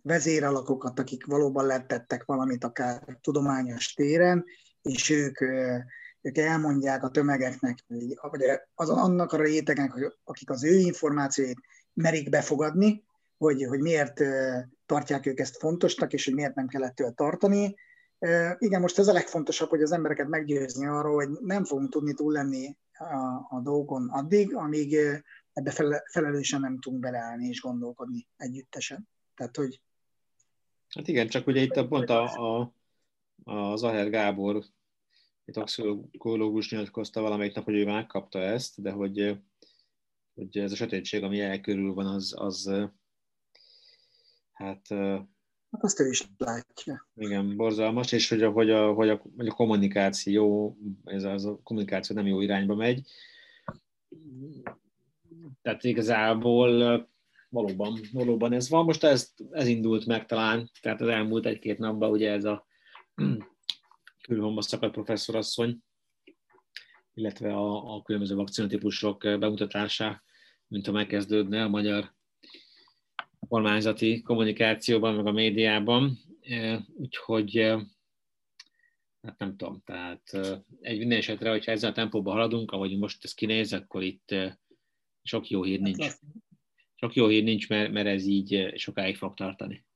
vezéralakokat, 0.02 0.98
akik 0.98 1.26
valóban 1.26 1.66
lettettek 1.66 2.24
valamit 2.24 2.64
akár 2.64 3.18
tudományos 3.20 3.94
téren, 3.94 4.44
és 4.82 5.10
ők, 5.10 5.40
ők 6.20 6.38
elmondják 6.38 7.02
a 7.02 7.10
tömegeknek, 7.10 7.78
vagy 8.20 8.42
az, 8.74 8.88
annak 8.88 9.32
a 9.32 9.42
rétegnek, 9.42 9.92
akik 10.24 10.50
az 10.50 10.64
ő 10.64 10.74
információit 10.74 11.60
merik 11.98 12.28
befogadni, 12.28 13.04
hogy, 13.36 13.64
hogy 13.64 13.80
miért 13.80 14.20
tartják 14.86 15.26
ők 15.26 15.38
ezt 15.38 15.56
fontosnak, 15.56 16.12
és 16.12 16.24
hogy 16.24 16.34
miért 16.34 16.54
nem 16.54 16.68
kellett 16.68 16.94
tőle 16.94 17.10
tartani, 17.10 17.76
igen, 18.58 18.80
most 18.80 18.98
ez 18.98 19.08
a 19.08 19.12
legfontosabb, 19.12 19.68
hogy 19.68 19.82
az 19.82 19.92
embereket 19.92 20.28
meggyőzni 20.28 20.86
arról, 20.86 21.14
hogy 21.14 21.28
nem 21.40 21.64
fogunk 21.64 21.90
tudni 21.90 22.14
túl 22.14 22.32
lenni 22.32 22.76
a, 22.98 23.56
a 23.56 23.60
dolgon 23.62 24.08
addig, 24.08 24.54
amíg 24.54 24.96
ebbe 25.52 25.70
fele, 25.70 26.02
felelősen 26.10 26.60
nem 26.60 26.78
tudunk 26.78 27.02
beleállni 27.02 27.48
és 27.48 27.60
gondolkodni 27.60 28.26
együttesen. 28.36 29.08
Tehát, 29.36 29.56
hogy... 29.56 29.80
Hát 30.88 31.08
igen, 31.08 31.28
csak 31.28 31.46
ugye 31.46 31.60
itt 31.60 31.76
a 31.76 31.86
pont 31.88 32.10
a, 32.10 32.22
a, 32.22 32.72
a 33.44 33.76
Zaher 33.76 34.10
Gábor, 34.10 34.64
egy 35.44 35.54
toxikológus 35.54 36.70
nyilatkozta 36.70 37.20
valamelyik 37.20 37.54
nap, 37.54 37.64
hogy 37.64 37.74
ő 37.74 37.84
megkapta 37.84 38.38
ezt, 38.38 38.82
de 38.82 38.90
hogy, 38.90 39.40
hogy 40.38 40.58
ez 40.58 40.72
a 40.72 40.76
sötétség, 40.76 41.22
ami 41.22 41.40
elkörül 41.40 41.94
van, 41.94 42.06
az, 42.06 42.34
az 42.36 42.70
hát 44.52 44.86
Hát 45.70 45.82
azt 45.82 46.00
ő 46.00 46.08
is 46.08 46.28
látja. 46.38 47.08
Igen, 47.14 47.56
borzalmas, 47.56 48.12
és 48.12 48.28
hogy 48.28 48.42
a, 48.42 48.50
hogy 48.50 48.70
a, 48.70 48.92
hogy 48.92 49.08
a, 49.08 49.22
hogy 49.36 49.46
a 49.46 49.54
kommunikáció, 49.54 50.76
ez 51.04 51.24
az 51.24 51.44
a 51.44 51.60
kommunikáció 51.62 52.16
nem 52.16 52.26
jó 52.26 52.40
irányba 52.40 52.74
megy. 52.74 53.02
Tehát 55.62 55.84
igazából 55.84 57.08
valóban, 57.48 58.00
valóban 58.12 58.52
ez 58.52 58.68
van. 58.68 58.84
Most 58.84 59.04
ez, 59.04 59.32
ez 59.50 59.66
indult 59.66 60.06
meg 60.06 60.26
talán, 60.26 60.70
tehát 60.80 61.00
az 61.00 61.08
elmúlt 61.08 61.46
egy-két 61.46 61.78
napban 61.78 62.10
ugye 62.10 62.30
ez 62.30 62.44
a 62.44 62.66
külhomba 64.26 64.62
szakadt 64.62 64.92
professzorasszony, 64.92 65.78
illetve 67.14 67.54
a, 67.54 67.94
a 67.94 68.02
különböző 68.02 68.34
vakcinatípusok 68.34 69.18
bemutatása, 69.18 70.22
mint 70.68 70.86
ha 70.86 70.92
megkezdődne 70.92 71.62
a 71.62 71.68
magyar 71.68 72.14
kormányzati 73.48 74.22
kommunikációban, 74.22 75.14
meg 75.14 75.26
a 75.26 75.32
médiában, 75.32 76.18
e, 76.42 76.84
úgyhogy 76.96 77.56
e, 77.56 77.86
hát 79.22 79.38
nem 79.38 79.56
tudom, 79.56 79.82
tehát 79.84 80.32
e, 80.32 80.64
egy 80.80 80.98
minden 80.98 81.18
esetre, 81.18 81.50
hogyha 81.50 81.72
ezzel 81.72 81.90
a 81.90 81.94
tempóban 81.94 82.34
haladunk, 82.34 82.70
ahogy 82.70 82.98
most 82.98 83.24
ez 83.24 83.34
kinéz, 83.34 83.72
akkor 83.72 84.02
itt 84.02 84.34
sok 85.22 85.48
jó 85.48 85.62
hír 85.62 85.80
nincs. 85.80 86.06
Sok 86.94 87.14
jó 87.14 87.26
hír 87.26 87.44
nincs, 87.44 87.68
mert, 87.68 87.92
mert 87.92 88.06
ez 88.06 88.24
így 88.24 88.72
sokáig 88.76 89.16
fog 89.16 89.34
tartani. 89.34 89.86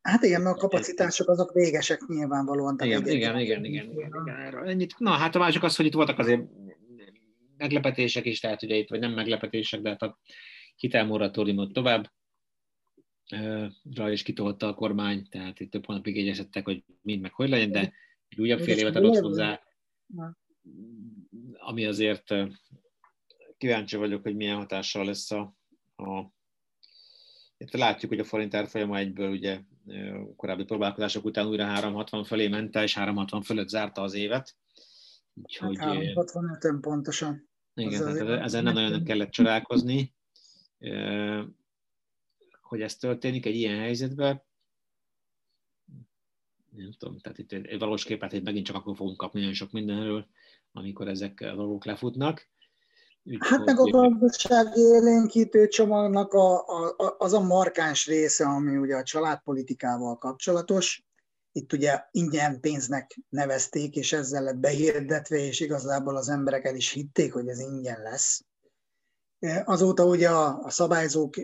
Hát 0.00 0.22
igen, 0.22 0.42
mert 0.42 0.56
a 0.56 0.58
kapacitások 0.58 1.28
azok 1.28 1.52
végesek 1.52 2.00
nyilvánvalóan. 2.06 2.76
Igen, 2.82 3.08
igen, 3.08 3.38
igen, 3.38 3.64
igen, 3.64 3.90
igen, 3.90 3.90
igen, 3.90 4.66
Ennyit. 4.66 4.98
Na, 4.98 5.10
hát 5.10 5.34
a 5.34 5.38
másik 5.38 5.62
az, 5.62 5.76
hogy 5.76 5.86
itt 5.86 5.92
voltak 5.92 6.18
azért 6.18 6.42
meglepetések 7.56 8.24
is, 8.24 8.40
tehát 8.40 8.62
ugye 8.62 8.76
itt, 8.76 8.88
vagy 8.88 9.00
nem 9.00 9.12
meglepetések, 9.12 9.80
de 9.80 9.88
hát 9.88 10.02
a 10.02 10.18
hitelmoratóriumot 10.76 11.72
tovább 11.72 12.10
rá 13.94 14.10
is 14.10 14.22
kitolta 14.22 14.68
a 14.68 14.74
kormány, 14.74 15.28
tehát 15.28 15.60
itt 15.60 15.70
több 15.70 15.86
hónapig 15.86 16.18
egyeztettek, 16.18 16.64
hogy 16.64 16.84
mind 17.02 17.20
meg 17.20 17.32
hogy 17.32 17.48
legyen, 17.48 17.70
de 17.70 17.92
egy 18.28 18.40
újabb 18.40 18.60
fél 18.60 18.78
évet 18.78 18.96
adott 18.96 19.18
hozzá, 19.18 19.62
ami 21.52 21.84
azért 21.84 22.34
kíváncsi 23.56 23.96
vagyok, 23.96 24.22
hogy 24.22 24.36
milyen 24.36 24.56
hatással 24.56 25.04
lesz 25.04 25.30
a, 25.30 25.56
a 25.96 26.32
itt 27.56 27.72
látjuk, 27.72 28.10
hogy 28.10 28.20
a 28.20 28.24
forint 28.24 28.54
árfolyama 28.54 28.96
egyből 28.96 29.30
ugye 29.30 29.60
korábbi 30.36 30.64
próbálkozások 30.64 31.24
után 31.24 31.46
újra 31.46 31.64
360 31.64 32.24
fölé 32.24 32.48
ment 32.48 32.74
és 32.76 32.94
360 32.94 33.42
fölött 33.42 33.68
zárta 33.68 34.02
az 34.02 34.14
évet. 34.14 34.56
Úgyhogy, 35.42 35.76
hát 35.78 35.86
365 35.86 36.80
pontosan. 36.80 37.48
Igen, 37.74 38.00
tehát 38.00 38.42
ezen 38.42 38.62
nem 38.62 38.74
nagyon 38.74 39.04
kellett 39.04 39.30
csodálkozni 39.30 40.14
hogy 42.74 42.82
ez 42.82 42.96
történik 42.96 43.46
egy 43.46 43.54
ilyen 43.54 43.78
helyzetben, 43.78 44.42
nem 46.70 46.92
tudom, 46.98 47.18
tehát 47.18 47.38
itt 47.38 47.52
egy 47.52 47.78
valós 47.78 48.04
képet 48.04 48.32
itt 48.32 48.44
megint 48.44 48.66
csak 48.66 48.76
akkor 48.76 48.96
fogunk 48.96 49.16
kapni 49.16 49.38
nagyon 49.38 49.54
sok 49.54 49.70
mindenről, 49.70 50.26
amikor 50.72 51.08
ezek 51.08 51.40
a 51.40 51.54
dolgok 51.54 51.84
lefutnak. 51.84 52.48
Úgy 53.22 53.36
hát 53.40 53.64
meg 53.64 53.78
a 53.78 53.90
gazdasági 53.90 54.80
élénkítő 54.80 55.68
csomagnak 55.68 56.32
a, 56.32 56.66
a, 56.66 57.14
az 57.18 57.32
a 57.32 57.40
markáns 57.40 58.06
része, 58.06 58.44
ami 58.46 58.76
ugye 58.76 58.96
a 58.96 59.02
családpolitikával 59.02 60.18
kapcsolatos. 60.18 61.03
Itt 61.56 61.72
ugye 61.72 62.00
ingyen 62.10 62.60
pénznek 62.60 63.20
nevezték, 63.28 63.96
és 63.96 64.12
ezzel 64.12 64.42
lett 64.42 64.56
behirdetve, 64.56 65.36
és 65.36 65.60
igazából 65.60 66.16
az 66.16 66.28
emberek 66.28 66.64
el 66.64 66.74
is 66.74 66.90
hitték, 66.90 67.32
hogy 67.32 67.48
ez 67.48 67.58
ingyen 67.58 68.02
lesz. 68.02 68.44
Azóta 69.64 70.04
ugye 70.04 70.30
a, 70.30 70.58
a 70.58 70.70
szabályzók 70.70 71.34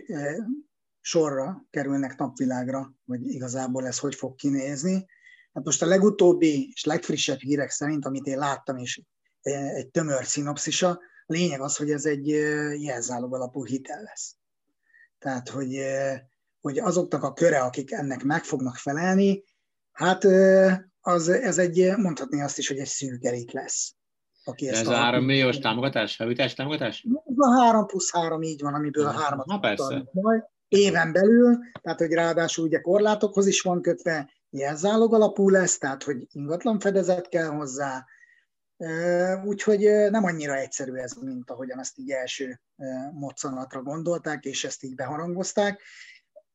sorra 0.99 1.65
kerülnek 1.69 2.17
napvilágra, 2.17 2.93
hogy 3.05 3.25
igazából 3.25 3.87
ez 3.87 3.99
hogy 3.99 4.15
fog 4.15 4.35
kinézni. 4.35 5.05
Hát 5.53 5.63
most 5.63 5.81
a 5.81 5.85
legutóbbi 5.85 6.69
és 6.73 6.83
legfrissebb 6.83 7.39
hírek 7.39 7.69
szerint, 7.69 8.05
amit 8.05 8.25
én 8.25 8.37
láttam, 8.37 8.77
és 8.77 9.01
egy 9.41 9.89
tömör 9.89 10.25
szinopszisa, 10.25 10.99
lényeg 11.25 11.61
az, 11.61 11.75
hogy 11.75 11.91
ez 11.91 12.05
egy 12.05 12.27
jelzálog 12.81 13.33
alapú 13.33 13.65
hitel 13.65 14.01
lesz. 14.01 14.35
Tehát, 15.19 15.49
hogy, 15.49 15.79
hogy 16.61 16.79
azoknak 16.79 17.23
a 17.23 17.33
köre, 17.33 17.59
akik 17.59 17.91
ennek 17.91 18.23
meg 18.23 18.43
fognak 18.43 18.75
felelni, 18.75 19.43
hát 20.01 20.23
az, 21.01 21.29
ez 21.29 21.57
egy, 21.57 21.91
mondhatni 21.97 22.41
azt 22.41 22.57
is, 22.57 22.67
hogy 22.67 22.77
egy 22.77 22.87
szűk 22.87 23.23
elit 23.23 23.51
lesz. 23.51 23.95
Aki 24.43 24.69
ez 24.69 24.87
a 24.87 24.93
3 24.93 25.25
milliós 25.25 25.59
támogatás, 25.59 26.15
felújítás 26.15 26.53
támogatás? 26.53 27.05
A 27.35 27.61
3 27.61 27.85
plusz 27.85 28.11
3 28.11 28.41
így 28.41 28.61
van, 28.61 28.73
amiből 28.73 29.05
a 29.05 29.11
3 29.11 29.41
Na 29.45 29.59
persze. 29.59 30.03
Majd 30.11 30.43
éven 30.67 31.11
belül, 31.11 31.57
tehát 31.81 31.99
hogy 31.99 32.11
ráadásul 32.11 32.65
ugye 32.65 32.79
korlátokhoz 32.79 33.47
is 33.47 33.61
van 33.61 33.81
kötve, 33.81 34.31
jelzálog 34.49 35.13
alapú 35.13 35.49
lesz, 35.49 35.77
tehát 35.77 36.03
hogy 36.03 36.27
ingatlan 36.31 36.79
fedezet 36.79 37.29
kell 37.29 37.47
hozzá, 37.47 38.05
Úgyhogy 39.45 39.79
nem 40.09 40.23
annyira 40.23 40.55
egyszerű 40.55 40.93
ez, 40.93 41.13
mint 41.13 41.49
ahogyan 41.49 41.79
ezt 41.79 41.97
így 41.97 42.11
első 42.11 42.61
moccanatra 43.11 43.81
gondolták, 43.81 44.43
és 44.45 44.63
ezt 44.63 44.83
így 44.83 44.95
beharangozták. 44.95 45.81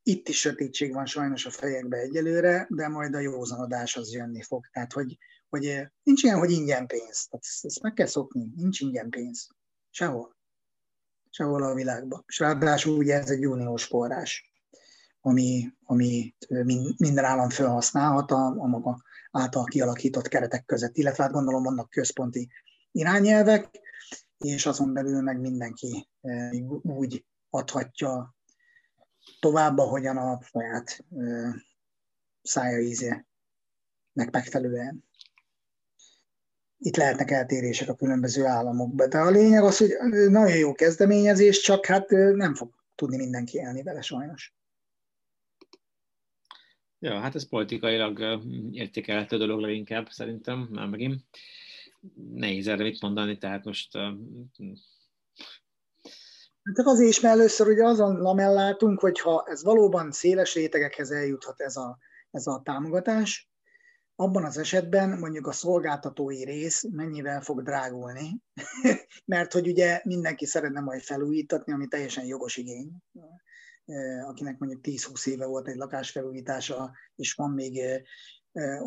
Itt 0.09 0.29
is 0.29 0.39
sötétség 0.39 0.93
van 0.93 1.07
sajnos 1.07 1.47
a 1.47 1.51
fejekbe 1.51 1.97
egyelőre, 1.97 2.67
de 2.71 2.89
majd 2.89 3.15
a 3.15 3.19
józanodás 3.19 3.97
az 3.97 4.13
jönni 4.13 4.43
fog. 4.43 4.67
Tehát, 4.73 4.93
hogy, 4.93 5.19
hogy 5.49 5.89
nincs 6.03 6.23
ilyen, 6.23 6.39
hogy 6.39 6.51
ingyen 6.51 6.87
pénz. 6.87 7.27
Tehát 7.27 7.45
ezt, 7.63 7.83
meg 7.83 7.93
kell 7.93 8.07
szokni, 8.07 8.53
nincs 8.57 8.81
ingyen 8.81 9.11
pénz. 9.11 9.49
Sehol. 9.91 10.37
Sehol 11.31 11.63
a 11.63 11.75
világban. 11.75 12.25
És 12.27 12.39
ráadásul 12.39 12.97
ugye 12.97 13.15
ez 13.15 13.31
egy 13.31 13.47
uniós 13.47 13.85
forrás, 13.85 14.53
ami, 15.21 15.73
ami 15.85 16.35
minden 16.97 17.25
állam 17.25 17.49
felhasználhat 17.49 18.31
a, 18.31 18.47
a 18.47 18.67
maga 18.67 19.03
által 19.31 19.65
kialakított 19.65 20.29
keretek 20.29 20.65
között, 20.65 20.97
illetve 20.97 21.23
hát 21.23 21.33
gondolom 21.33 21.63
vannak 21.63 21.91
központi 21.91 22.49
irányelvek, 22.93 23.71
és 24.39 24.67
azon 24.67 24.93
belül 24.93 25.21
meg 25.21 25.41
mindenki 25.41 26.09
e, 26.21 26.55
úgy 26.83 27.25
adhatja 27.51 28.36
tovább, 29.41 29.79
ahogyan 29.79 30.17
a 30.17 30.41
saját 30.43 31.05
e, 31.17 31.55
szája 32.43 32.81
ízének 32.81 33.25
megfelelően. 34.31 35.05
Itt 36.79 36.97
lehetnek 36.97 37.31
eltérések 37.31 37.89
a 37.89 37.95
különböző 37.95 38.45
államokban, 38.45 39.09
de 39.09 39.19
a 39.19 39.31
lényeg 39.31 39.63
az, 39.63 39.79
hogy 39.79 39.91
nagyon 40.31 40.57
jó 40.57 40.73
kezdeményezés, 40.73 41.61
csak 41.61 41.87
hát 41.87 42.09
nem 42.35 42.55
fog 42.55 42.75
tudni 42.95 43.17
mindenki 43.17 43.59
élni 43.59 43.83
vele 43.83 44.01
sajnos. 44.01 44.55
Ja, 46.99 47.21
hát 47.21 47.35
ez 47.35 47.49
politikailag 47.49 48.41
értékelhető 48.71 49.37
dolog 49.37 49.61
leginkább 49.61 50.09
szerintem, 50.09 50.69
már 50.71 50.87
megint. 50.87 51.25
Nehéz 52.33 52.67
erre 52.67 52.83
mit 52.83 53.01
mondani, 53.01 53.39
tehát 53.39 53.65
most... 53.65 53.99
Hát 56.75 56.87
azért 56.87 57.09
is, 57.09 57.21
mert 57.21 57.35
először 57.35 57.69
ugye 57.69 57.85
azon 57.85 58.17
lamellátunk, 58.17 59.01
hogy 59.01 59.21
ha 59.21 59.45
ez 59.47 59.63
valóban 59.63 60.13
széles 60.13 60.55
rétegekhez 60.55 61.11
eljuthat 61.11 61.61
ez 61.61 61.77
a, 61.77 61.99
ez 62.31 62.47
a 62.47 62.61
támogatás, 62.65 63.51
abban 64.17 64.45
az 64.45 64.59
esetben 64.59 65.19
mondjuk 65.19 65.47
a 65.47 65.53
szolgáltatói 65.53 66.45
rész 66.45 66.85
mennyivel 66.91 67.41
fog 67.41 67.63
drágulni, 67.63 68.41
mert 69.25 69.53
hogy 69.53 69.69
ugye 69.69 70.01
mindenki 70.05 70.47
szeretne 70.47 70.81
majd 70.81 71.03
felújítatni, 71.03 71.73
ami 71.73 71.87
teljesen 71.87 72.25
jogos 72.25 72.57
igény. 72.57 72.91
Akinek 74.27 74.59
mondjuk 74.59 74.81
10-20 74.85 75.27
éve 75.27 75.47
volt 75.47 75.69
egy 75.69 75.77
lakásfelújítása, 75.77 76.93
és 77.17 77.35
van 77.35 77.51
még 77.51 77.83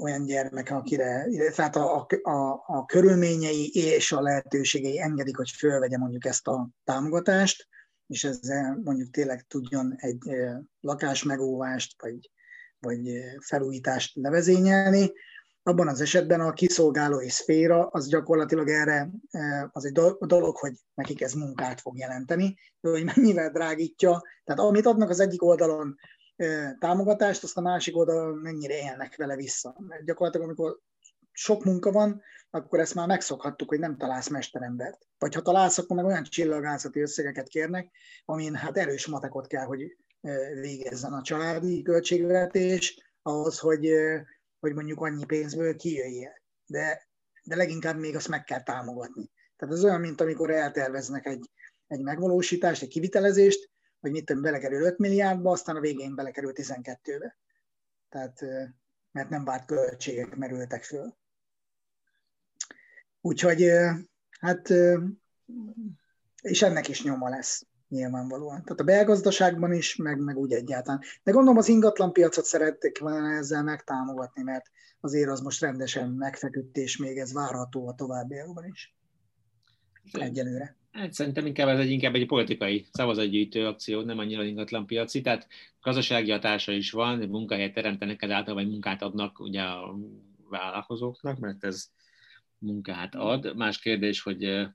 olyan 0.01 0.25
gyermek, 0.25 0.71
akire, 0.71 1.27
tehát 1.55 1.75
a, 1.75 2.07
a, 2.21 2.63
a, 2.65 2.85
körülményei 2.85 3.69
és 3.73 4.11
a 4.11 4.21
lehetőségei 4.21 4.99
engedik, 4.99 5.37
hogy 5.37 5.49
fölvegye 5.49 5.97
mondjuk 5.97 6.25
ezt 6.25 6.47
a 6.47 6.69
támogatást, 6.83 7.67
és 8.07 8.23
ezzel 8.23 8.79
mondjuk 8.83 9.09
tényleg 9.09 9.45
tudjon 9.47 9.93
egy 9.97 10.23
lakásmegóvást, 10.79 12.01
vagy, 12.01 12.31
vagy 12.79 12.99
felújítást 13.39 14.15
levezényelni, 14.15 15.11
abban 15.63 15.87
az 15.87 16.01
esetben 16.01 16.41
a 16.41 16.53
kiszolgálói 16.53 17.29
szféra 17.29 17.87
az 17.87 18.07
gyakorlatilag 18.07 18.69
erre 18.69 19.09
az 19.71 19.85
egy 19.85 19.91
dolog, 20.19 20.57
hogy 20.57 20.73
nekik 20.93 21.21
ez 21.21 21.33
munkát 21.33 21.81
fog 21.81 21.97
jelenteni, 21.97 22.57
hogy 22.81 23.03
mennyivel 23.03 23.51
drágítja. 23.51 24.21
Tehát 24.43 24.61
amit 24.61 24.85
adnak 24.85 25.09
az 25.09 25.19
egyik 25.19 25.43
oldalon 25.43 25.95
támogatást, 26.79 27.43
azt 27.43 27.57
a 27.57 27.61
másik 27.61 27.97
oldalon 27.97 28.37
mennyire 28.37 28.77
élnek 28.77 29.15
vele 29.15 29.35
vissza. 29.35 29.75
Mert 29.87 30.05
gyakorlatilag 30.05 30.47
amikor 30.47 30.79
sok 31.31 31.63
munka 31.63 31.91
van, 31.91 32.21
akkor 32.49 32.79
ezt 32.79 32.95
már 32.95 33.07
megszokhattuk, 33.07 33.69
hogy 33.69 33.79
nem 33.79 33.97
találsz 33.97 34.29
mesterembert. 34.29 35.07
Vagy 35.17 35.35
ha 35.35 35.41
találsz, 35.41 35.77
akkor 35.77 35.95
meg 35.95 36.05
olyan 36.05 36.23
csillagászati 36.23 37.01
összegeket 37.01 37.47
kérnek, 37.47 37.91
amin 38.25 38.55
hát 38.55 38.77
erős 38.77 39.07
matekot 39.07 39.47
kell, 39.47 39.65
hogy 39.65 39.97
végezzen 40.61 41.13
a 41.13 41.21
családi 41.21 41.81
költségvetés, 41.81 43.13
ahhoz, 43.21 43.59
hogy 43.59 43.89
hogy 44.59 44.73
mondjuk 44.73 45.01
annyi 45.01 45.25
pénzből 45.25 45.75
kijöjjél. 45.75 46.41
De, 46.65 47.07
de 47.43 47.55
leginkább 47.55 47.97
még 47.97 48.15
azt 48.15 48.27
meg 48.27 48.43
kell 48.43 48.63
támogatni. 48.63 49.31
Tehát 49.57 49.75
ez 49.75 49.83
olyan, 49.83 49.99
mint 49.99 50.21
amikor 50.21 50.51
elterveznek 50.51 51.25
egy, 51.25 51.49
egy 51.87 52.01
megvalósítást, 52.01 52.81
egy 52.81 52.89
kivitelezést, 52.89 53.69
hogy 53.99 54.11
mit 54.11 54.25
tudom, 54.25 54.41
belekerül 54.41 54.85
5 54.85 54.97
milliárdba, 54.97 55.51
aztán 55.51 55.75
a 55.75 55.79
végén 55.79 56.15
belekerül 56.15 56.51
12-be. 56.55 57.37
Tehát, 58.09 58.41
mert 59.11 59.29
nem 59.29 59.43
várt 59.43 59.65
költségek 59.65 60.35
merültek 60.35 60.83
föl. 60.83 61.17
Úgyhogy, 63.21 63.71
hát, 64.39 64.73
és 66.41 66.61
ennek 66.61 66.87
is 66.87 67.03
nyoma 67.03 67.29
lesz 67.29 67.65
nyilvánvalóan. 67.87 68.63
Tehát 68.63 68.79
a 68.79 68.83
belgazdaságban 68.83 69.73
is, 69.73 69.95
meg, 69.95 70.19
meg 70.19 70.37
úgy 70.37 70.53
egyáltalán. 70.53 71.01
De 71.23 71.31
gondolom 71.31 71.57
az 71.57 71.67
ingatlan 71.67 72.13
piacot 72.13 72.45
szerették 72.45 72.99
volna 72.99 73.35
ezzel 73.35 73.63
megtámogatni, 73.63 74.43
mert 74.43 74.65
azért 74.99 75.29
az 75.29 75.39
most 75.39 75.61
rendesen 75.61 76.09
megfeküdt, 76.09 76.77
és 76.77 76.97
még 76.97 77.17
ez 77.17 77.33
várható 77.33 77.87
a 77.87 77.95
továbbiakban 77.95 78.65
is. 78.65 78.95
Egyelőre. 80.11 80.78
Hát 80.99 81.13
szerintem 81.13 81.45
inkább 81.45 81.67
ez 81.67 81.79
egy, 81.79 81.91
inkább 81.91 82.15
egy 82.15 82.25
politikai 82.25 82.87
szavazatgyűjtő 82.91 83.67
akció, 83.67 84.01
nem 84.01 84.17
annyira 84.17 84.43
ingatlan 84.43 84.85
piaci, 84.85 85.21
tehát 85.21 85.47
gazdasági 85.81 86.31
hatása 86.31 86.71
is 86.71 86.91
van, 86.91 87.17
munkahelyet 87.17 87.73
teremtenek 87.73 88.21
ezáltal, 88.21 88.53
vagy 88.53 88.69
munkát 88.69 89.01
adnak 89.01 89.39
ugye 89.39 89.61
a 89.61 89.95
vállalkozóknak, 90.49 91.39
mert 91.39 91.63
ez 91.63 91.91
munkát 92.57 93.15
ad. 93.15 93.55
Más 93.55 93.79
kérdés, 93.79 94.21
hogy 94.21 94.67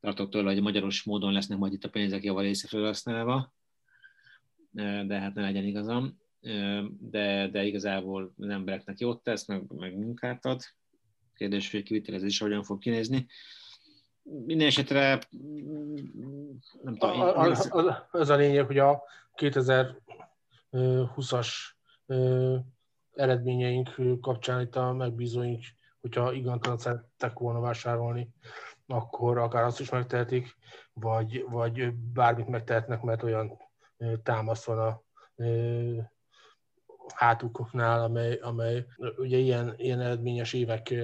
tartok 0.00 0.30
tőle, 0.30 0.52
hogy 0.52 0.62
magyaros 0.62 1.02
módon 1.02 1.32
lesznek 1.32 1.58
majd 1.58 1.72
itt 1.72 1.84
a 1.84 1.90
pénzek 1.90 2.22
része 2.22 2.68
felhasználva, 2.68 3.54
de 5.06 5.18
hát 5.18 5.34
ne 5.34 5.42
legyen 5.42 5.64
igazam. 5.64 6.20
De, 6.98 7.48
de 7.48 7.64
igazából 7.64 8.34
az 8.38 8.48
embereknek 8.48 8.98
jót 8.98 9.22
tesz, 9.22 9.46
meg, 9.46 9.72
meg 9.72 9.96
munkát 9.96 10.44
ad. 10.44 10.62
Kérdés, 11.34 11.70
hogy 11.70 11.82
kivitelezés 11.82 12.38
hogyan 12.38 12.62
fog 12.62 12.78
kinézni. 12.78 13.26
Minden 14.22 14.66
esetre 14.66 15.18
nem 16.82 16.96
tudom. 16.96 17.20
A, 17.20 17.36
az, 17.36 17.68
az, 17.70 17.84
az 18.10 18.28
a 18.28 18.36
lényeg, 18.36 18.66
hogy 18.66 18.78
a 18.78 19.02
2020-as 19.36 21.48
eredményeink 23.14 23.94
kapcsán 24.20 24.60
itt 24.60 24.76
a 24.76 24.92
megbízóink, 24.92 25.64
hogyha 26.00 26.32
igazán 26.32 26.78
szerettek 26.78 27.38
volna 27.38 27.60
vásárolni 27.60 28.34
akkor 28.92 29.38
akár 29.38 29.62
azt 29.62 29.80
is 29.80 29.90
megtehetik, 29.90 30.56
vagy, 30.92 31.44
vagy 31.48 31.92
bármit 31.92 32.48
megtehetnek, 32.48 33.02
mert 33.02 33.22
olyan 33.22 33.58
támasz 34.22 34.64
van 34.64 34.78
a 34.78 35.02
hátuknál, 37.14 38.02
amely, 38.02 38.34
amely 38.34 38.86
ugye 39.16 39.36
ilyen, 39.36 39.74
ilyen 39.76 40.00
eredményes 40.00 40.52
évek 40.52 40.94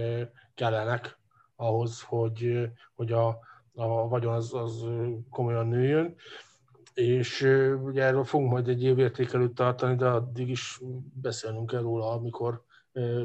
kellenek 0.54 1.18
ahhoz, 1.60 2.02
hogy, 2.02 2.68
hogy 2.94 3.12
a, 3.12 3.28
a 3.74 4.08
vagyon 4.08 4.34
az, 4.34 4.54
az 4.54 4.84
komolyan 5.30 5.68
nőjön. 5.68 6.14
és 6.94 7.40
ugye 7.82 8.02
erről 8.02 8.24
fogunk 8.24 8.50
majd 8.50 8.68
egy 8.68 8.82
évértékelőt 8.82 9.54
tartani, 9.54 9.96
de 9.96 10.06
addig 10.06 10.48
is 10.48 10.80
beszélnünk 11.20 11.70
kell 11.70 11.80
róla, 11.80 12.10
amikor 12.10 12.64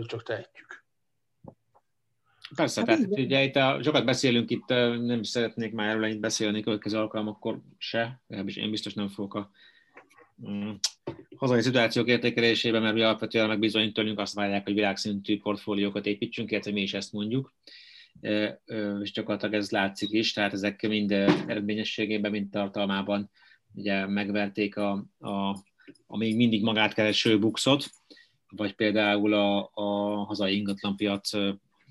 csak 0.05 0.23
tehetjük. 0.23 0.83
Persze, 2.55 2.79
hát 2.79 2.89
tehát 2.89 3.19
ugye 3.19 3.43
itt 3.43 3.55
a, 3.55 3.79
sokat 3.83 4.05
beszélünk 4.05 4.49
itt, 4.49 4.67
nem 4.67 5.19
is 5.19 5.27
szeretnék 5.27 5.73
már 5.73 5.89
erről 5.89 6.03
ennyit 6.03 6.19
beszélni 6.19 6.61
következő 6.61 6.97
alkalmakkor 6.97 7.61
se, 7.77 8.21
legalábbis 8.27 8.55
én 8.55 8.69
biztos 8.69 8.93
nem 8.93 9.07
fogok 9.07 9.33
a 9.33 9.51
mm, 10.49 10.71
hazai 11.35 11.61
szituációk 11.61 12.07
értékelésében, 12.07 12.81
mert 12.81 12.93
mi 12.93 13.01
alapvetően 13.01 13.47
meg 13.47 13.59
bizony 13.59 13.91
tőlünk 13.91 14.19
azt 14.19 14.33
várják, 14.33 14.63
hogy 14.63 14.73
világszintű 14.73 15.39
portfóliókat 15.39 16.05
építsünk, 16.05 16.51
illetve 16.51 16.71
mi 16.71 16.81
is 16.81 16.93
ezt 16.93 17.13
mondjuk. 17.13 17.53
És 18.21 19.11
gyakorlatilag 19.11 19.53
ez 19.53 19.71
látszik 19.71 20.11
is, 20.11 20.33
tehát 20.33 20.53
ezek 20.53 20.81
mind 20.81 21.11
eredményességében, 21.11 22.31
mind 22.31 22.49
tartalmában 22.49 23.29
ugye 23.73 24.07
megverték 24.07 24.77
a, 24.77 25.05
a, 25.19 25.49
a 26.05 26.17
még 26.17 26.35
mindig 26.35 26.63
magát 26.63 26.93
kereső 26.93 27.39
buxot, 27.39 27.85
vagy 28.49 28.73
például 28.73 29.33
a, 29.33 29.71
a 29.73 29.83
hazai 30.23 30.55
ingatlanpiac 30.55 31.29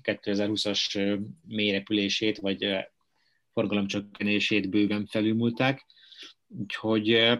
2020-as 0.03 1.19
mélyrepülését, 1.47 2.37
vagy 2.37 2.87
forgalomcsökkenését 3.53 4.69
bőven 4.69 5.05
felülmúlták. 5.05 5.85
Úgyhogy 6.47 7.33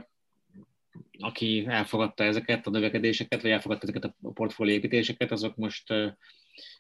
aki 1.20 1.66
elfogadta 1.68 2.24
ezeket 2.24 2.68
a 2.68 2.70
növekedéseket, 2.70 3.42
vagy 3.42 3.52
elfogadta 3.52 3.88
ezeket 3.88 4.16
a 4.22 4.32
portfólió 4.32 4.76
építéseket, 4.76 5.32
azok 5.32 5.56
most 5.56 5.94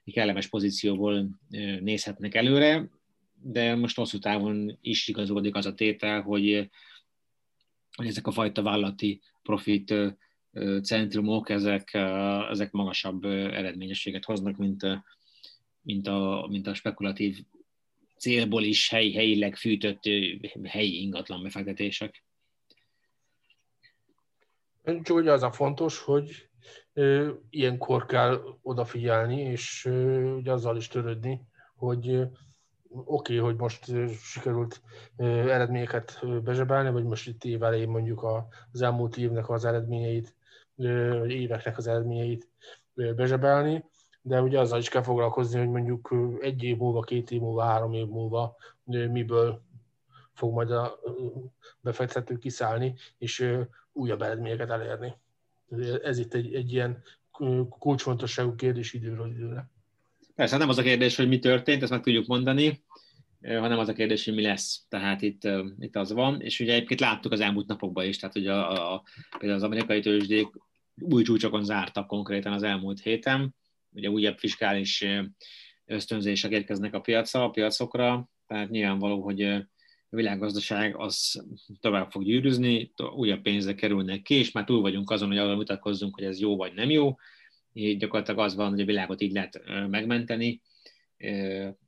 egy 0.04 0.14
kellemes 0.14 0.48
pozícióból 0.48 1.40
nézhetnek 1.80 2.36
előre, 2.36 2.90
de 3.42 3.76
most 3.76 3.96
hosszú 3.96 4.20
távon 4.20 4.78
is 4.82 5.08
igazolódik 5.08 5.56
az 5.56 5.66
a 5.66 5.74
tétel, 5.74 6.22
hogy, 6.22 6.70
hogy 7.96 8.08
ezek 8.08 8.28
a 8.28 8.32
fajta 8.32 8.62
vállalati 8.62 9.22
profit 9.44 9.94
centrumok, 10.84 11.50
ezek, 11.50 11.94
ezek 12.50 12.72
magasabb 12.72 13.26
eredményességet 13.26 14.26
hoznak, 14.26 14.58
mint, 14.58 14.86
mint, 15.82 16.08
a, 16.08 16.48
mint 16.50 16.68
a 16.68 16.74
spekulatív 16.74 17.40
célból 18.18 18.64
is 18.64 18.90
helyi, 18.90 19.14
helyileg 19.14 19.56
fűtött 19.56 20.04
helyi 20.64 21.02
ingatlan 21.02 21.44
befektetések. 21.44 22.24
Csak 24.84 25.18
ugye 25.18 25.32
az 25.32 25.44
a 25.44 25.52
fontos, 25.52 26.00
hogy 26.00 26.50
ilyenkor 27.50 28.06
kell 28.06 28.42
odafigyelni, 28.62 29.42
és 29.42 29.86
ugye 30.38 30.52
azzal 30.52 30.78
is 30.78 30.88
törődni, 30.88 31.48
hogy 31.76 32.28
oké, 32.90 33.38
okay, 33.38 33.38
hogy 33.38 33.56
most 33.56 33.92
sikerült 34.22 34.82
eredményeket 35.18 36.20
bezsebelni, 36.44 36.92
vagy 36.92 37.04
most 37.04 37.28
itt 37.28 37.44
év 37.44 37.64
elején 37.64 37.90
mondjuk 37.90 38.26
az 38.72 38.82
elmúlt 38.82 39.18
évnek 39.18 39.50
az 39.50 39.66
eredményeit, 39.66 40.36
ö, 40.76 41.26
éveknek 41.26 41.78
az 41.78 41.88
eredményeit 41.88 42.48
bezsebelni, 42.94 43.86
de 44.22 44.42
ugye 44.42 44.60
azzal 44.60 44.80
is 44.80 44.90
kell 44.90 45.02
foglalkozni, 45.02 45.60
hogy 45.60 45.70
mondjuk 45.70 46.16
egy 46.40 46.64
év 46.64 46.78
múlva, 46.78 47.02
két 47.02 47.32
év 47.32 47.40
múlva, 47.40 47.64
három 47.64 47.94
év 47.94 48.08
múlva 48.08 48.56
miből 48.86 49.62
fog 50.34 50.54
majd 50.54 50.72
a 50.72 51.00
befektető 51.80 52.38
kiszállni, 52.38 52.96
és 53.18 53.56
újabb 53.92 54.22
eredményeket 54.22 54.70
elérni. 54.70 55.16
Ez 56.04 56.20
itt 56.20 56.34
egy, 56.34 56.54
egy 56.54 56.74
ilyen 56.74 57.04
kulcsfontosságú 57.80 58.56
kérdés 58.56 58.94
időről 58.94 59.30
időre. 59.30 59.70
Persze, 60.36 60.58
nem 60.58 60.70
az 60.70 60.78
a 60.78 60.82
kérdés, 60.82 61.16
hogy 61.16 61.28
mi 61.28 61.40
történt, 61.40 61.82
ezt 61.82 61.92
meg 61.92 62.02
tudjuk 62.02 62.28
mondani, 62.28 62.84
hanem 63.42 63.80
az 63.80 63.88
a 63.88 63.94
kérdés, 63.94 64.26
hogy 64.26 64.34
mi 64.34 64.42
lesz. 64.42 64.86
Tehát 64.90 65.22
itt, 65.22 65.42
itt 65.80 65.96
az 65.96 66.12
van, 66.12 66.42
és 66.42 66.60
ugye 66.60 66.74
egyébként 66.74 67.00
láttuk 67.00 67.32
az 67.32 67.40
elmúlt 67.40 67.68
napokban 67.68 68.06
is, 68.06 68.18
tehát 68.18 68.36
ugye 68.36 68.54
a, 68.54 68.94
a, 68.94 69.04
például 69.38 69.60
az 69.60 69.66
amerikai 69.66 70.02
tőzsdék 70.02 70.48
új 71.02 71.24
csúcsokon 71.24 71.64
zártak 71.64 72.08
konkrétan 72.08 72.54
az 72.54 72.64
elmúlt 72.64 73.02
héten, 73.02 73.56
ugye 73.90 74.10
újabb 74.10 74.38
fiskális 74.38 75.06
ösztönzések 75.86 76.52
érkeznek 76.52 76.94
a 76.94 77.00
piacra, 77.00 77.44
a 77.44 77.50
piacokra, 77.50 78.30
tehát 78.48 78.70
nyilvánvaló, 78.70 79.22
hogy 79.22 79.66
a 80.13 80.15
világgazdaság 80.15 80.95
az 80.95 81.43
tovább 81.80 82.12
fog 82.12 82.23
gyűrűzni, 82.23 82.91
újabb 83.15 83.41
pénzek 83.41 83.76
kerülnek 83.76 84.21
ki, 84.21 84.34
és 84.34 84.52
már 84.52 84.63
túl 84.63 84.82
vagyunk 84.82 85.10
azon, 85.12 85.28
hogy 85.28 85.38
arra 85.38 85.56
mutatkozzunk, 85.56 86.15
hogy 86.15 86.23
ez 86.23 86.39
jó 86.39 86.56
vagy 86.56 86.73
nem 86.73 86.89
jó. 86.89 87.15
Így 87.73 87.97
gyakorlatilag 87.97 88.39
az 88.39 88.56
van, 88.56 88.69
hogy 88.69 88.82
a 88.82 88.86
világot 88.86 89.21
így 89.21 89.32
lehet 89.32 89.62
megmenteni 89.89 90.62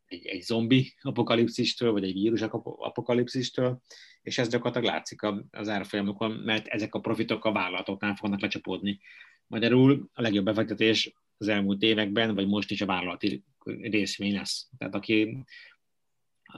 egy, 0.05 0.25
egy 0.25 0.41
zombi 0.41 0.93
apokalipszistől, 1.01 1.91
vagy 1.91 2.03
egy 2.03 2.13
vírus 2.13 2.41
apokalipszistől, 2.41 3.81
és 4.21 4.37
ez 4.37 4.49
gyakorlatilag 4.49 4.93
látszik 4.93 5.21
az 5.51 5.69
árfolyamokon, 5.69 6.31
mert 6.31 6.67
ezek 6.67 6.95
a 6.95 6.99
profitok 6.99 7.45
a 7.45 7.51
vállalatoknál 7.51 8.15
fognak 8.15 8.41
lecsapódni. 8.41 8.99
Magyarul 9.47 10.09
a 10.13 10.21
legjobb 10.21 10.45
befektetés 10.45 11.13
az 11.37 11.47
elmúlt 11.47 11.81
években, 11.81 12.35
vagy 12.35 12.47
most 12.47 12.71
is 12.71 12.81
a 12.81 12.85
vállalati 12.85 13.43
részvény 13.81 14.33
lesz. 14.33 14.69
Tehát 14.77 14.95
aki 14.95 15.37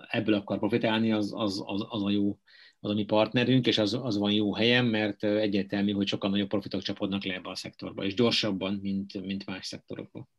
ebből 0.09 0.35
akar 0.35 0.59
profitálni, 0.59 1.11
az, 1.11 1.31
az, 1.35 1.63
az, 1.65 1.85
az 1.89 2.03
a 2.03 2.09
jó, 2.09 2.39
az 2.79 2.89
a 2.89 2.93
mi 2.93 3.05
partnerünk, 3.05 3.67
és 3.67 3.77
az, 3.77 3.93
az 3.93 4.17
van 4.17 4.31
jó 4.31 4.53
helyen, 4.53 4.85
mert 4.85 5.23
egyértelmű, 5.23 5.91
hogy 5.91 6.07
sokkal 6.07 6.29
nagyobb 6.29 6.47
profitok 6.47 6.81
csapodnak 6.81 7.25
le 7.25 7.33
ebbe 7.33 7.49
a 7.49 7.55
szektorba, 7.55 8.03
és 8.03 8.13
gyorsabban, 8.13 8.79
mint, 8.81 9.25
mint 9.25 9.45
más 9.45 9.67
szektorokban. 9.67 10.29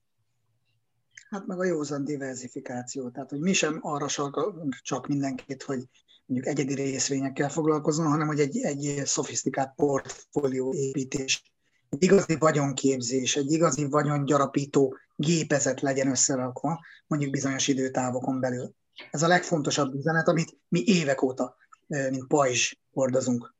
Hát 1.30 1.46
meg 1.46 1.58
a 1.58 1.64
józan 1.64 2.04
diversifikáció, 2.04 3.10
tehát 3.10 3.30
hogy 3.30 3.40
mi 3.40 3.52
sem 3.52 3.78
arra 3.80 4.08
sarkalunk 4.08 4.74
csak 4.82 5.06
mindenkit, 5.06 5.62
hogy 5.62 5.84
mondjuk 6.26 6.50
egyedi 6.50 6.74
részvényekkel 6.74 7.48
foglalkozom, 7.48 8.06
hanem 8.06 8.26
hogy 8.26 8.40
egy, 8.40 8.56
egy 8.56 9.00
szofisztikált 9.04 9.74
portfólió 9.74 10.74
építés 10.74 11.42
egy 11.88 12.02
igazi 12.02 12.36
vagyonképzés, 12.38 13.36
egy 13.36 13.52
igazi 13.52 13.84
vagyongyarapító 13.84 14.96
gépezet 15.16 15.80
legyen 15.80 16.10
összerakva, 16.10 16.84
mondjuk 17.06 17.30
bizonyos 17.30 17.68
időtávokon 17.68 18.40
belül. 18.40 18.74
Ez 19.10 19.22
a 19.22 19.28
legfontosabb 19.28 19.94
üzenet, 19.94 20.28
amit 20.28 20.56
mi 20.68 20.82
évek 20.86 21.22
óta, 21.22 21.56
mint 21.86 22.26
pajzs 22.26 22.74
hordozunk 22.92 23.56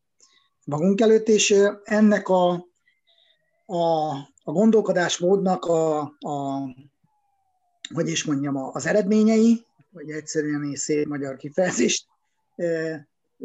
magunk 0.68 1.00
előtt, 1.00 1.28
és 1.28 1.54
ennek 1.84 2.28
a, 2.28 2.50
a, 3.66 4.10
a 4.42 4.52
gondolkodásmódnak 4.52 5.64
a, 5.64 6.00
a, 6.18 6.60
hogy 7.94 8.08
is 8.08 8.24
mondjam, 8.24 8.56
az 8.56 8.86
eredményei, 8.86 9.66
vagy 9.90 10.10
egyszerűen 10.10 10.62
egy 10.62 10.76
szép 10.76 11.06
magyar 11.06 11.36
kifejezést 11.36 12.06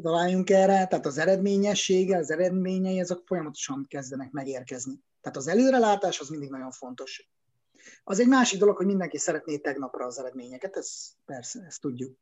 találjunk 0.01 0.49
erre, 0.49 0.88
tehát 0.88 1.06
az 1.06 1.17
eredményessége, 1.17 2.17
az 2.17 2.32
eredményei, 2.32 2.99
azok 2.99 3.23
folyamatosan 3.25 3.86
kezdenek 3.89 4.32
megérkezni. 4.32 4.99
Tehát 5.21 5.38
az 5.38 5.47
előrelátás 5.47 6.19
az 6.19 6.29
mindig 6.29 6.49
nagyon 6.49 6.71
fontos. 6.71 7.29
Az 8.04 8.19
egy 8.19 8.28
másik 8.28 8.60
dolog, 8.60 8.78
hogy 8.78 8.86
mindenki 8.86 9.17
szeretné 9.17 9.58
tegnapra 9.58 10.06
az 10.06 10.19
eredményeket, 10.19 10.76
ez 10.76 10.89
persze, 11.26 11.63
ezt 11.67 11.82
tudjuk. 11.82 12.17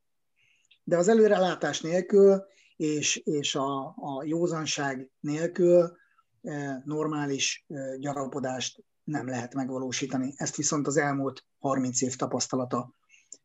De 0.84 0.97
az 0.97 1.08
előrelátás 1.08 1.82
nélkül 1.82 2.45
és, 2.76 3.15
és 3.15 3.56
a, 3.56 3.86
a 3.86 4.24
józanság 4.24 5.10
nélkül 5.19 5.97
e, 6.41 6.82
normális 6.86 7.65
e, 7.67 7.97
gyarapodást 7.97 8.84
nem 9.04 9.28
lehet 9.28 9.54
megvalósítani. 9.54 10.34
Ezt 10.36 10.56
viszont 10.56 10.88
az 10.88 10.97
elmúlt 10.97 11.45
30 11.60 12.02
év 12.02 12.15
tapasztalata 12.15 12.93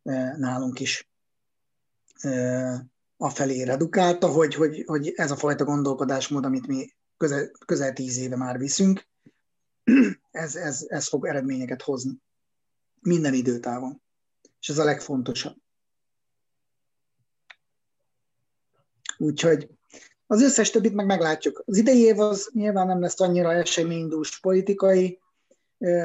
e, 0.03 0.37
nálunk 0.37 0.81
is 0.81 1.11
afelé 3.17 3.63
redukálta, 3.63 4.27
hogy, 4.27 4.55
hogy, 4.55 4.83
hogy 4.87 5.13
ez 5.17 5.31
a 5.31 5.37
fajta 5.37 5.65
gondolkodásmód, 5.65 6.45
amit 6.45 6.67
mi 6.67 6.87
közel, 7.17 7.51
közel 7.67 7.93
tíz 7.93 8.19
éve 8.19 8.37
már 8.37 8.59
viszünk, 8.59 9.07
ez, 10.37 10.57
ez, 10.57 10.85
ez 10.89 11.09
fog 11.09 11.27
eredményeket 11.27 11.83
hozni. 11.83 12.13
Minden 13.01 13.35
időtávon. 13.35 14.03
És 14.61 14.69
ez 14.69 14.79
a 14.79 14.85
legfontosabb. 14.85 15.57
Úgyhogy 19.19 19.71
az 20.27 20.43
összes 20.43 20.71
többit 20.71 20.95
meg 20.95 21.07
meglátjuk. 21.07 21.63
Az 21.67 21.77
idei 21.77 21.99
év 21.99 22.19
az 22.19 22.51
nyilván 22.53 22.87
nem 22.87 23.01
lesz 23.01 23.21
annyira 23.21 23.53
eseménydús 23.53 24.41
politikai 24.41 25.21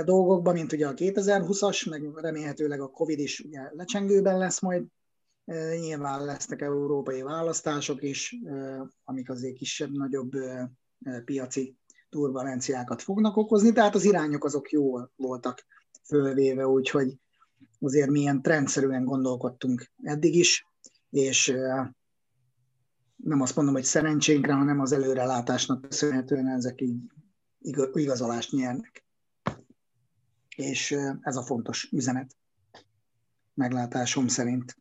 dolgokban, 0.04 0.54
mint 0.54 0.72
ugye 0.72 0.88
a 0.88 0.94
2020-as, 0.94 1.90
meg 1.90 2.04
remélhetőleg 2.16 2.82
a 2.82 2.90
Covid 2.90 3.20
is 3.20 3.40
ugye 3.40 3.70
lecsengőben 3.74 4.38
lesz 4.38 4.62
majd, 4.62 4.86
Nyilván 5.80 6.26
lesznek 6.26 6.62
európai 6.62 7.22
választások 7.22 8.04
is, 8.04 8.36
amik 9.04 9.30
azért 9.30 9.58
kisebb-nagyobb 9.58 10.32
piaci 11.26 11.78
turbulenciákat 12.12 13.02
fognak 13.02 13.38
okozni, 13.38 13.72
tehát 13.72 13.96
az 13.96 14.04
irányok 14.04 14.44
azok 14.44 14.72
jól 14.72 15.12
voltak 15.16 15.66
fölvéve, 16.04 16.68
úgyhogy 16.68 17.18
azért 17.80 18.10
milyen 18.10 18.42
trendszerűen 18.42 19.04
gondolkodtunk 19.04 19.92
eddig 20.04 20.36
is, 20.36 20.68
és 21.10 21.54
nem 23.16 23.42
azt 23.42 23.56
mondom, 23.56 23.74
hogy 23.74 23.84
szerencsénkre, 23.84 24.54
hanem 24.54 24.80
az 24.80 24.92
előrelátásnak 24.92 25.82
köszönhetően 25.82 26.48
ezek 26.48 26.82
így 26.82 27.00
igazolást 27.94 28.52
nyernek. 28.52 29.06
És 30.56 30.96
ez 31.22 31.36
a 31.36 31.44
fontos 31.44 31.90
üzenet 31.92 32.36
meglátásom 33.54 34.28
szerint. 34.28 34.78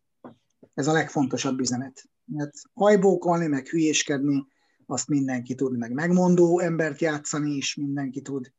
Ez 0.75 0.87
a 0.87 0.93
legfontosabb 0.93 1.61
üzenet. 1.61 2.09
Mert 2.25 2.55
hajbókolni, 2.75 3.47
meg 3.47 3.67
hülyéskedni, 3.67 4.47
azt 4.91 5.09
mindenki 5.09 5.55
tud, 5.55 5.79
meg 5.79 5.93
megmondó 5.93 6.61
embert 6.61 7.01
játszani 7.01 7.51
is 7.51 7.75
mindenki 7.75 8.23
tud. 8.23 8.53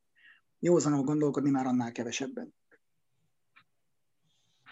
Józanul 0.60 1.04
gondolkodni 1.04 1.50
már 1.50 1.66
annál 1.66 1.92
kevesebben. 1.92 2.54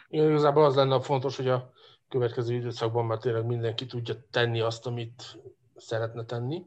Igen, 0.07 0.29
igazából 0.29 0.65
az 0.65 0.75
lenne 0.75 1.01
fontos, 1.01 1.35
hogy 1.35 1.47
a 1.47 1.71
következő 2.07 2.55
időszakban 2.55 3.05
már 3.05 3.17
tényleg 3.17 3.45
mindenki 3.45 3.85
tudja 3.85 4.15
tenni 4.29 4.59
azt, 4.59 4.85
amit 4.85 5.39
szeretne 5.75 6.25
tenni. 6.25 6.65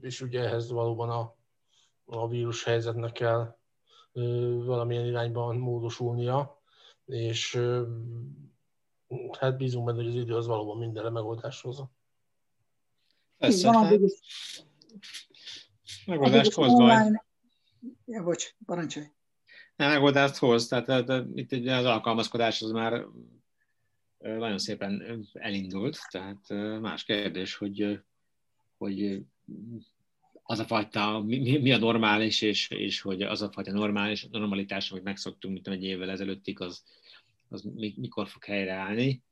És 0.00 0.20
ugye 0.20 0.40
ehhez 0.40 0.70
valóban 0.70 1.10
a, 1.10 1.36
a 2.04 2.28
vírus 2.28 2.64
helyzetnek 2.64 3.12
kell 3.12 3.56
valamilyen 4.64 5.06
irányban 5.06 5.56
módosulnia, 5.56 6.62
és 7.04 7.60
hát 9.38 9.56
bízunk 9.56 9.86
benne, 9.86 9.98
hogy 9.98 10.08
az 10.08 10.14
idő 10.14 10.36
az 10.36 10.46
valóban 10.46 10.78
mindenre 10.78 11.10
megoldást 11.10 11.62
hozza. 11.62 11.90
Persze, 13.38 13.72
hát... 13.72 13.98
Megoldást 16.06 16.52
hoz 16.52 16.72
majd. 16.72 17.22
Ja, 18.06 18.22
bocs, 18.22 18.54
parancsolj. 18.66 19.06
Nem, 19.76 19.90
megoldást 19.90 20.36
hoz, 20.36 20.66
tehát, 20.66 20.84
tehát 20.84 21.24
itt 21.34 21.52
az 21.52 21.84
alkalmazkodás 21.84 22.62
az 22.62 22.70
már 22.70 23.04
nagyon 24.18 24.58
szépen 24.58 25.22
elindult, 25.32 25.98
tehát 26.10 26.48
más 26.80 27.04
kérdés, 27.04 27.54
hogy, 27.54 28.00
hogy 28.76 29.22
az 30.42 30.58
a 30.58 30.64
fajta, 30.64 31.22
mi, 31.26 31.58
mi 31.58 31.72
a 31.72 31.78
normális, 31.78 32.42
és, 32.42 32.70
és 32.70 33.00
hogy 33.00 33.22
az 33.22 33.42
a 33.42 33.52
fajta 33.52 33.72
normális, 33.72 34.26
normalitás, 34.30 34.90
amit 34.90 35.04
megszoktunk, 35.04 35.54
mint 35.54 35.68
egy 35.68 35.84
évvel 35.84 36.10
ezelőttig, 36.10 36.60
az, 36.60 36.84
az 37.48 37.62
mikor 37.96 38.28
fog 38.28 38.44
helyreállni. 38.44 39.22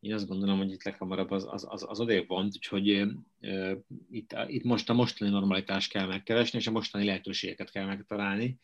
Én 0.00 0.14
azt 0.14 0.26
gondolom, 0.26 0.58
hogy 0.58 0.70
itt 0.70 0.84
leghamarabb 0.84 1.30
az, 1.30 1.46
az, 1.50 1.66
az, 1.68 1.84
az 1.88 2.00
odébb 2.00 2.28
van, 2.28 2.44
úgyhogy 2.44 3.00
uh, 3.40 3.72
itt, 4.10 4.36
itt 4.46 4.64
most 4.64 4.90
a 4.90 4.94
mostani 4.94 5.30
normalitást 5.30 5.90
kell 5.90 6.06
megkeresni, 6.06 6.58
és 6.58 6.66
a 6.66 6.70
mostani 6.70 7.04
lehetőségeket 7.04 7.70
kell 7.70 7.86
megtalálni, 7.86 8.58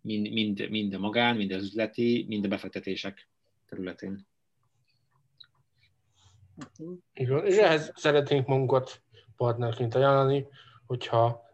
mind, 0.00 0.32
mind, 0.32 0.70
mind 0.70 0.94
a 0.94 0.98
magán, 0.98 1.36
mind 1.36 1.52
az 1.52 1.62
üzleti, 1.62 2.24
mind 2.28 2.44
a 2.44 2.48
befektetések 2.48 3.28
területén. 3.66 4.26
Igen, 7.12 7.46
és 7.46 7.56
ehhez 7.56 7.92
szeretnénk 7.94 8.46
magunkat 8.46 9.02
partnerként 9.36 9.94
ajánlani, 9.94 10.46
hogyha 10.86 11.50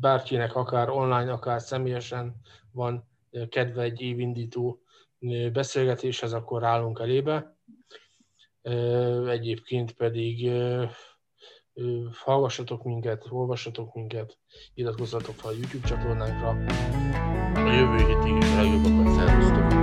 bárkinek 0.00 0.54
akár 0.54 0.88
online, 0.88 1.32
akár 1.32 1.60
személyesen 1.60 2.34
van 2.70 3.08
kedve 3.48 3.82
egy 3.82 4.00
évindító 4.00 4.82
beszélgetéshez, 5.52 6.32
akkor 6.32 6.64
állunk 6.64 6.98
elébe. 6.98 7.56
Egyébként 9.28 9.92
pedig 9.92 10.50
hallgassatok 12.12 12.82
minket, 12.84 13.26
olvassatok 13.30 13.94
minket, 13.94 14.38
iratkozzatok 14.74 15.34
fel 15.34 15.50
a 15.50 15.54
YouTube 15.54 15.88
csatornánkra. 15.88 16.48
A 17.54 17.72
jövő 17.72 17.96
hétig 17.96 18.36
is 18.36 18.50
a 18.50 18.62
legjobb 18.62 19.81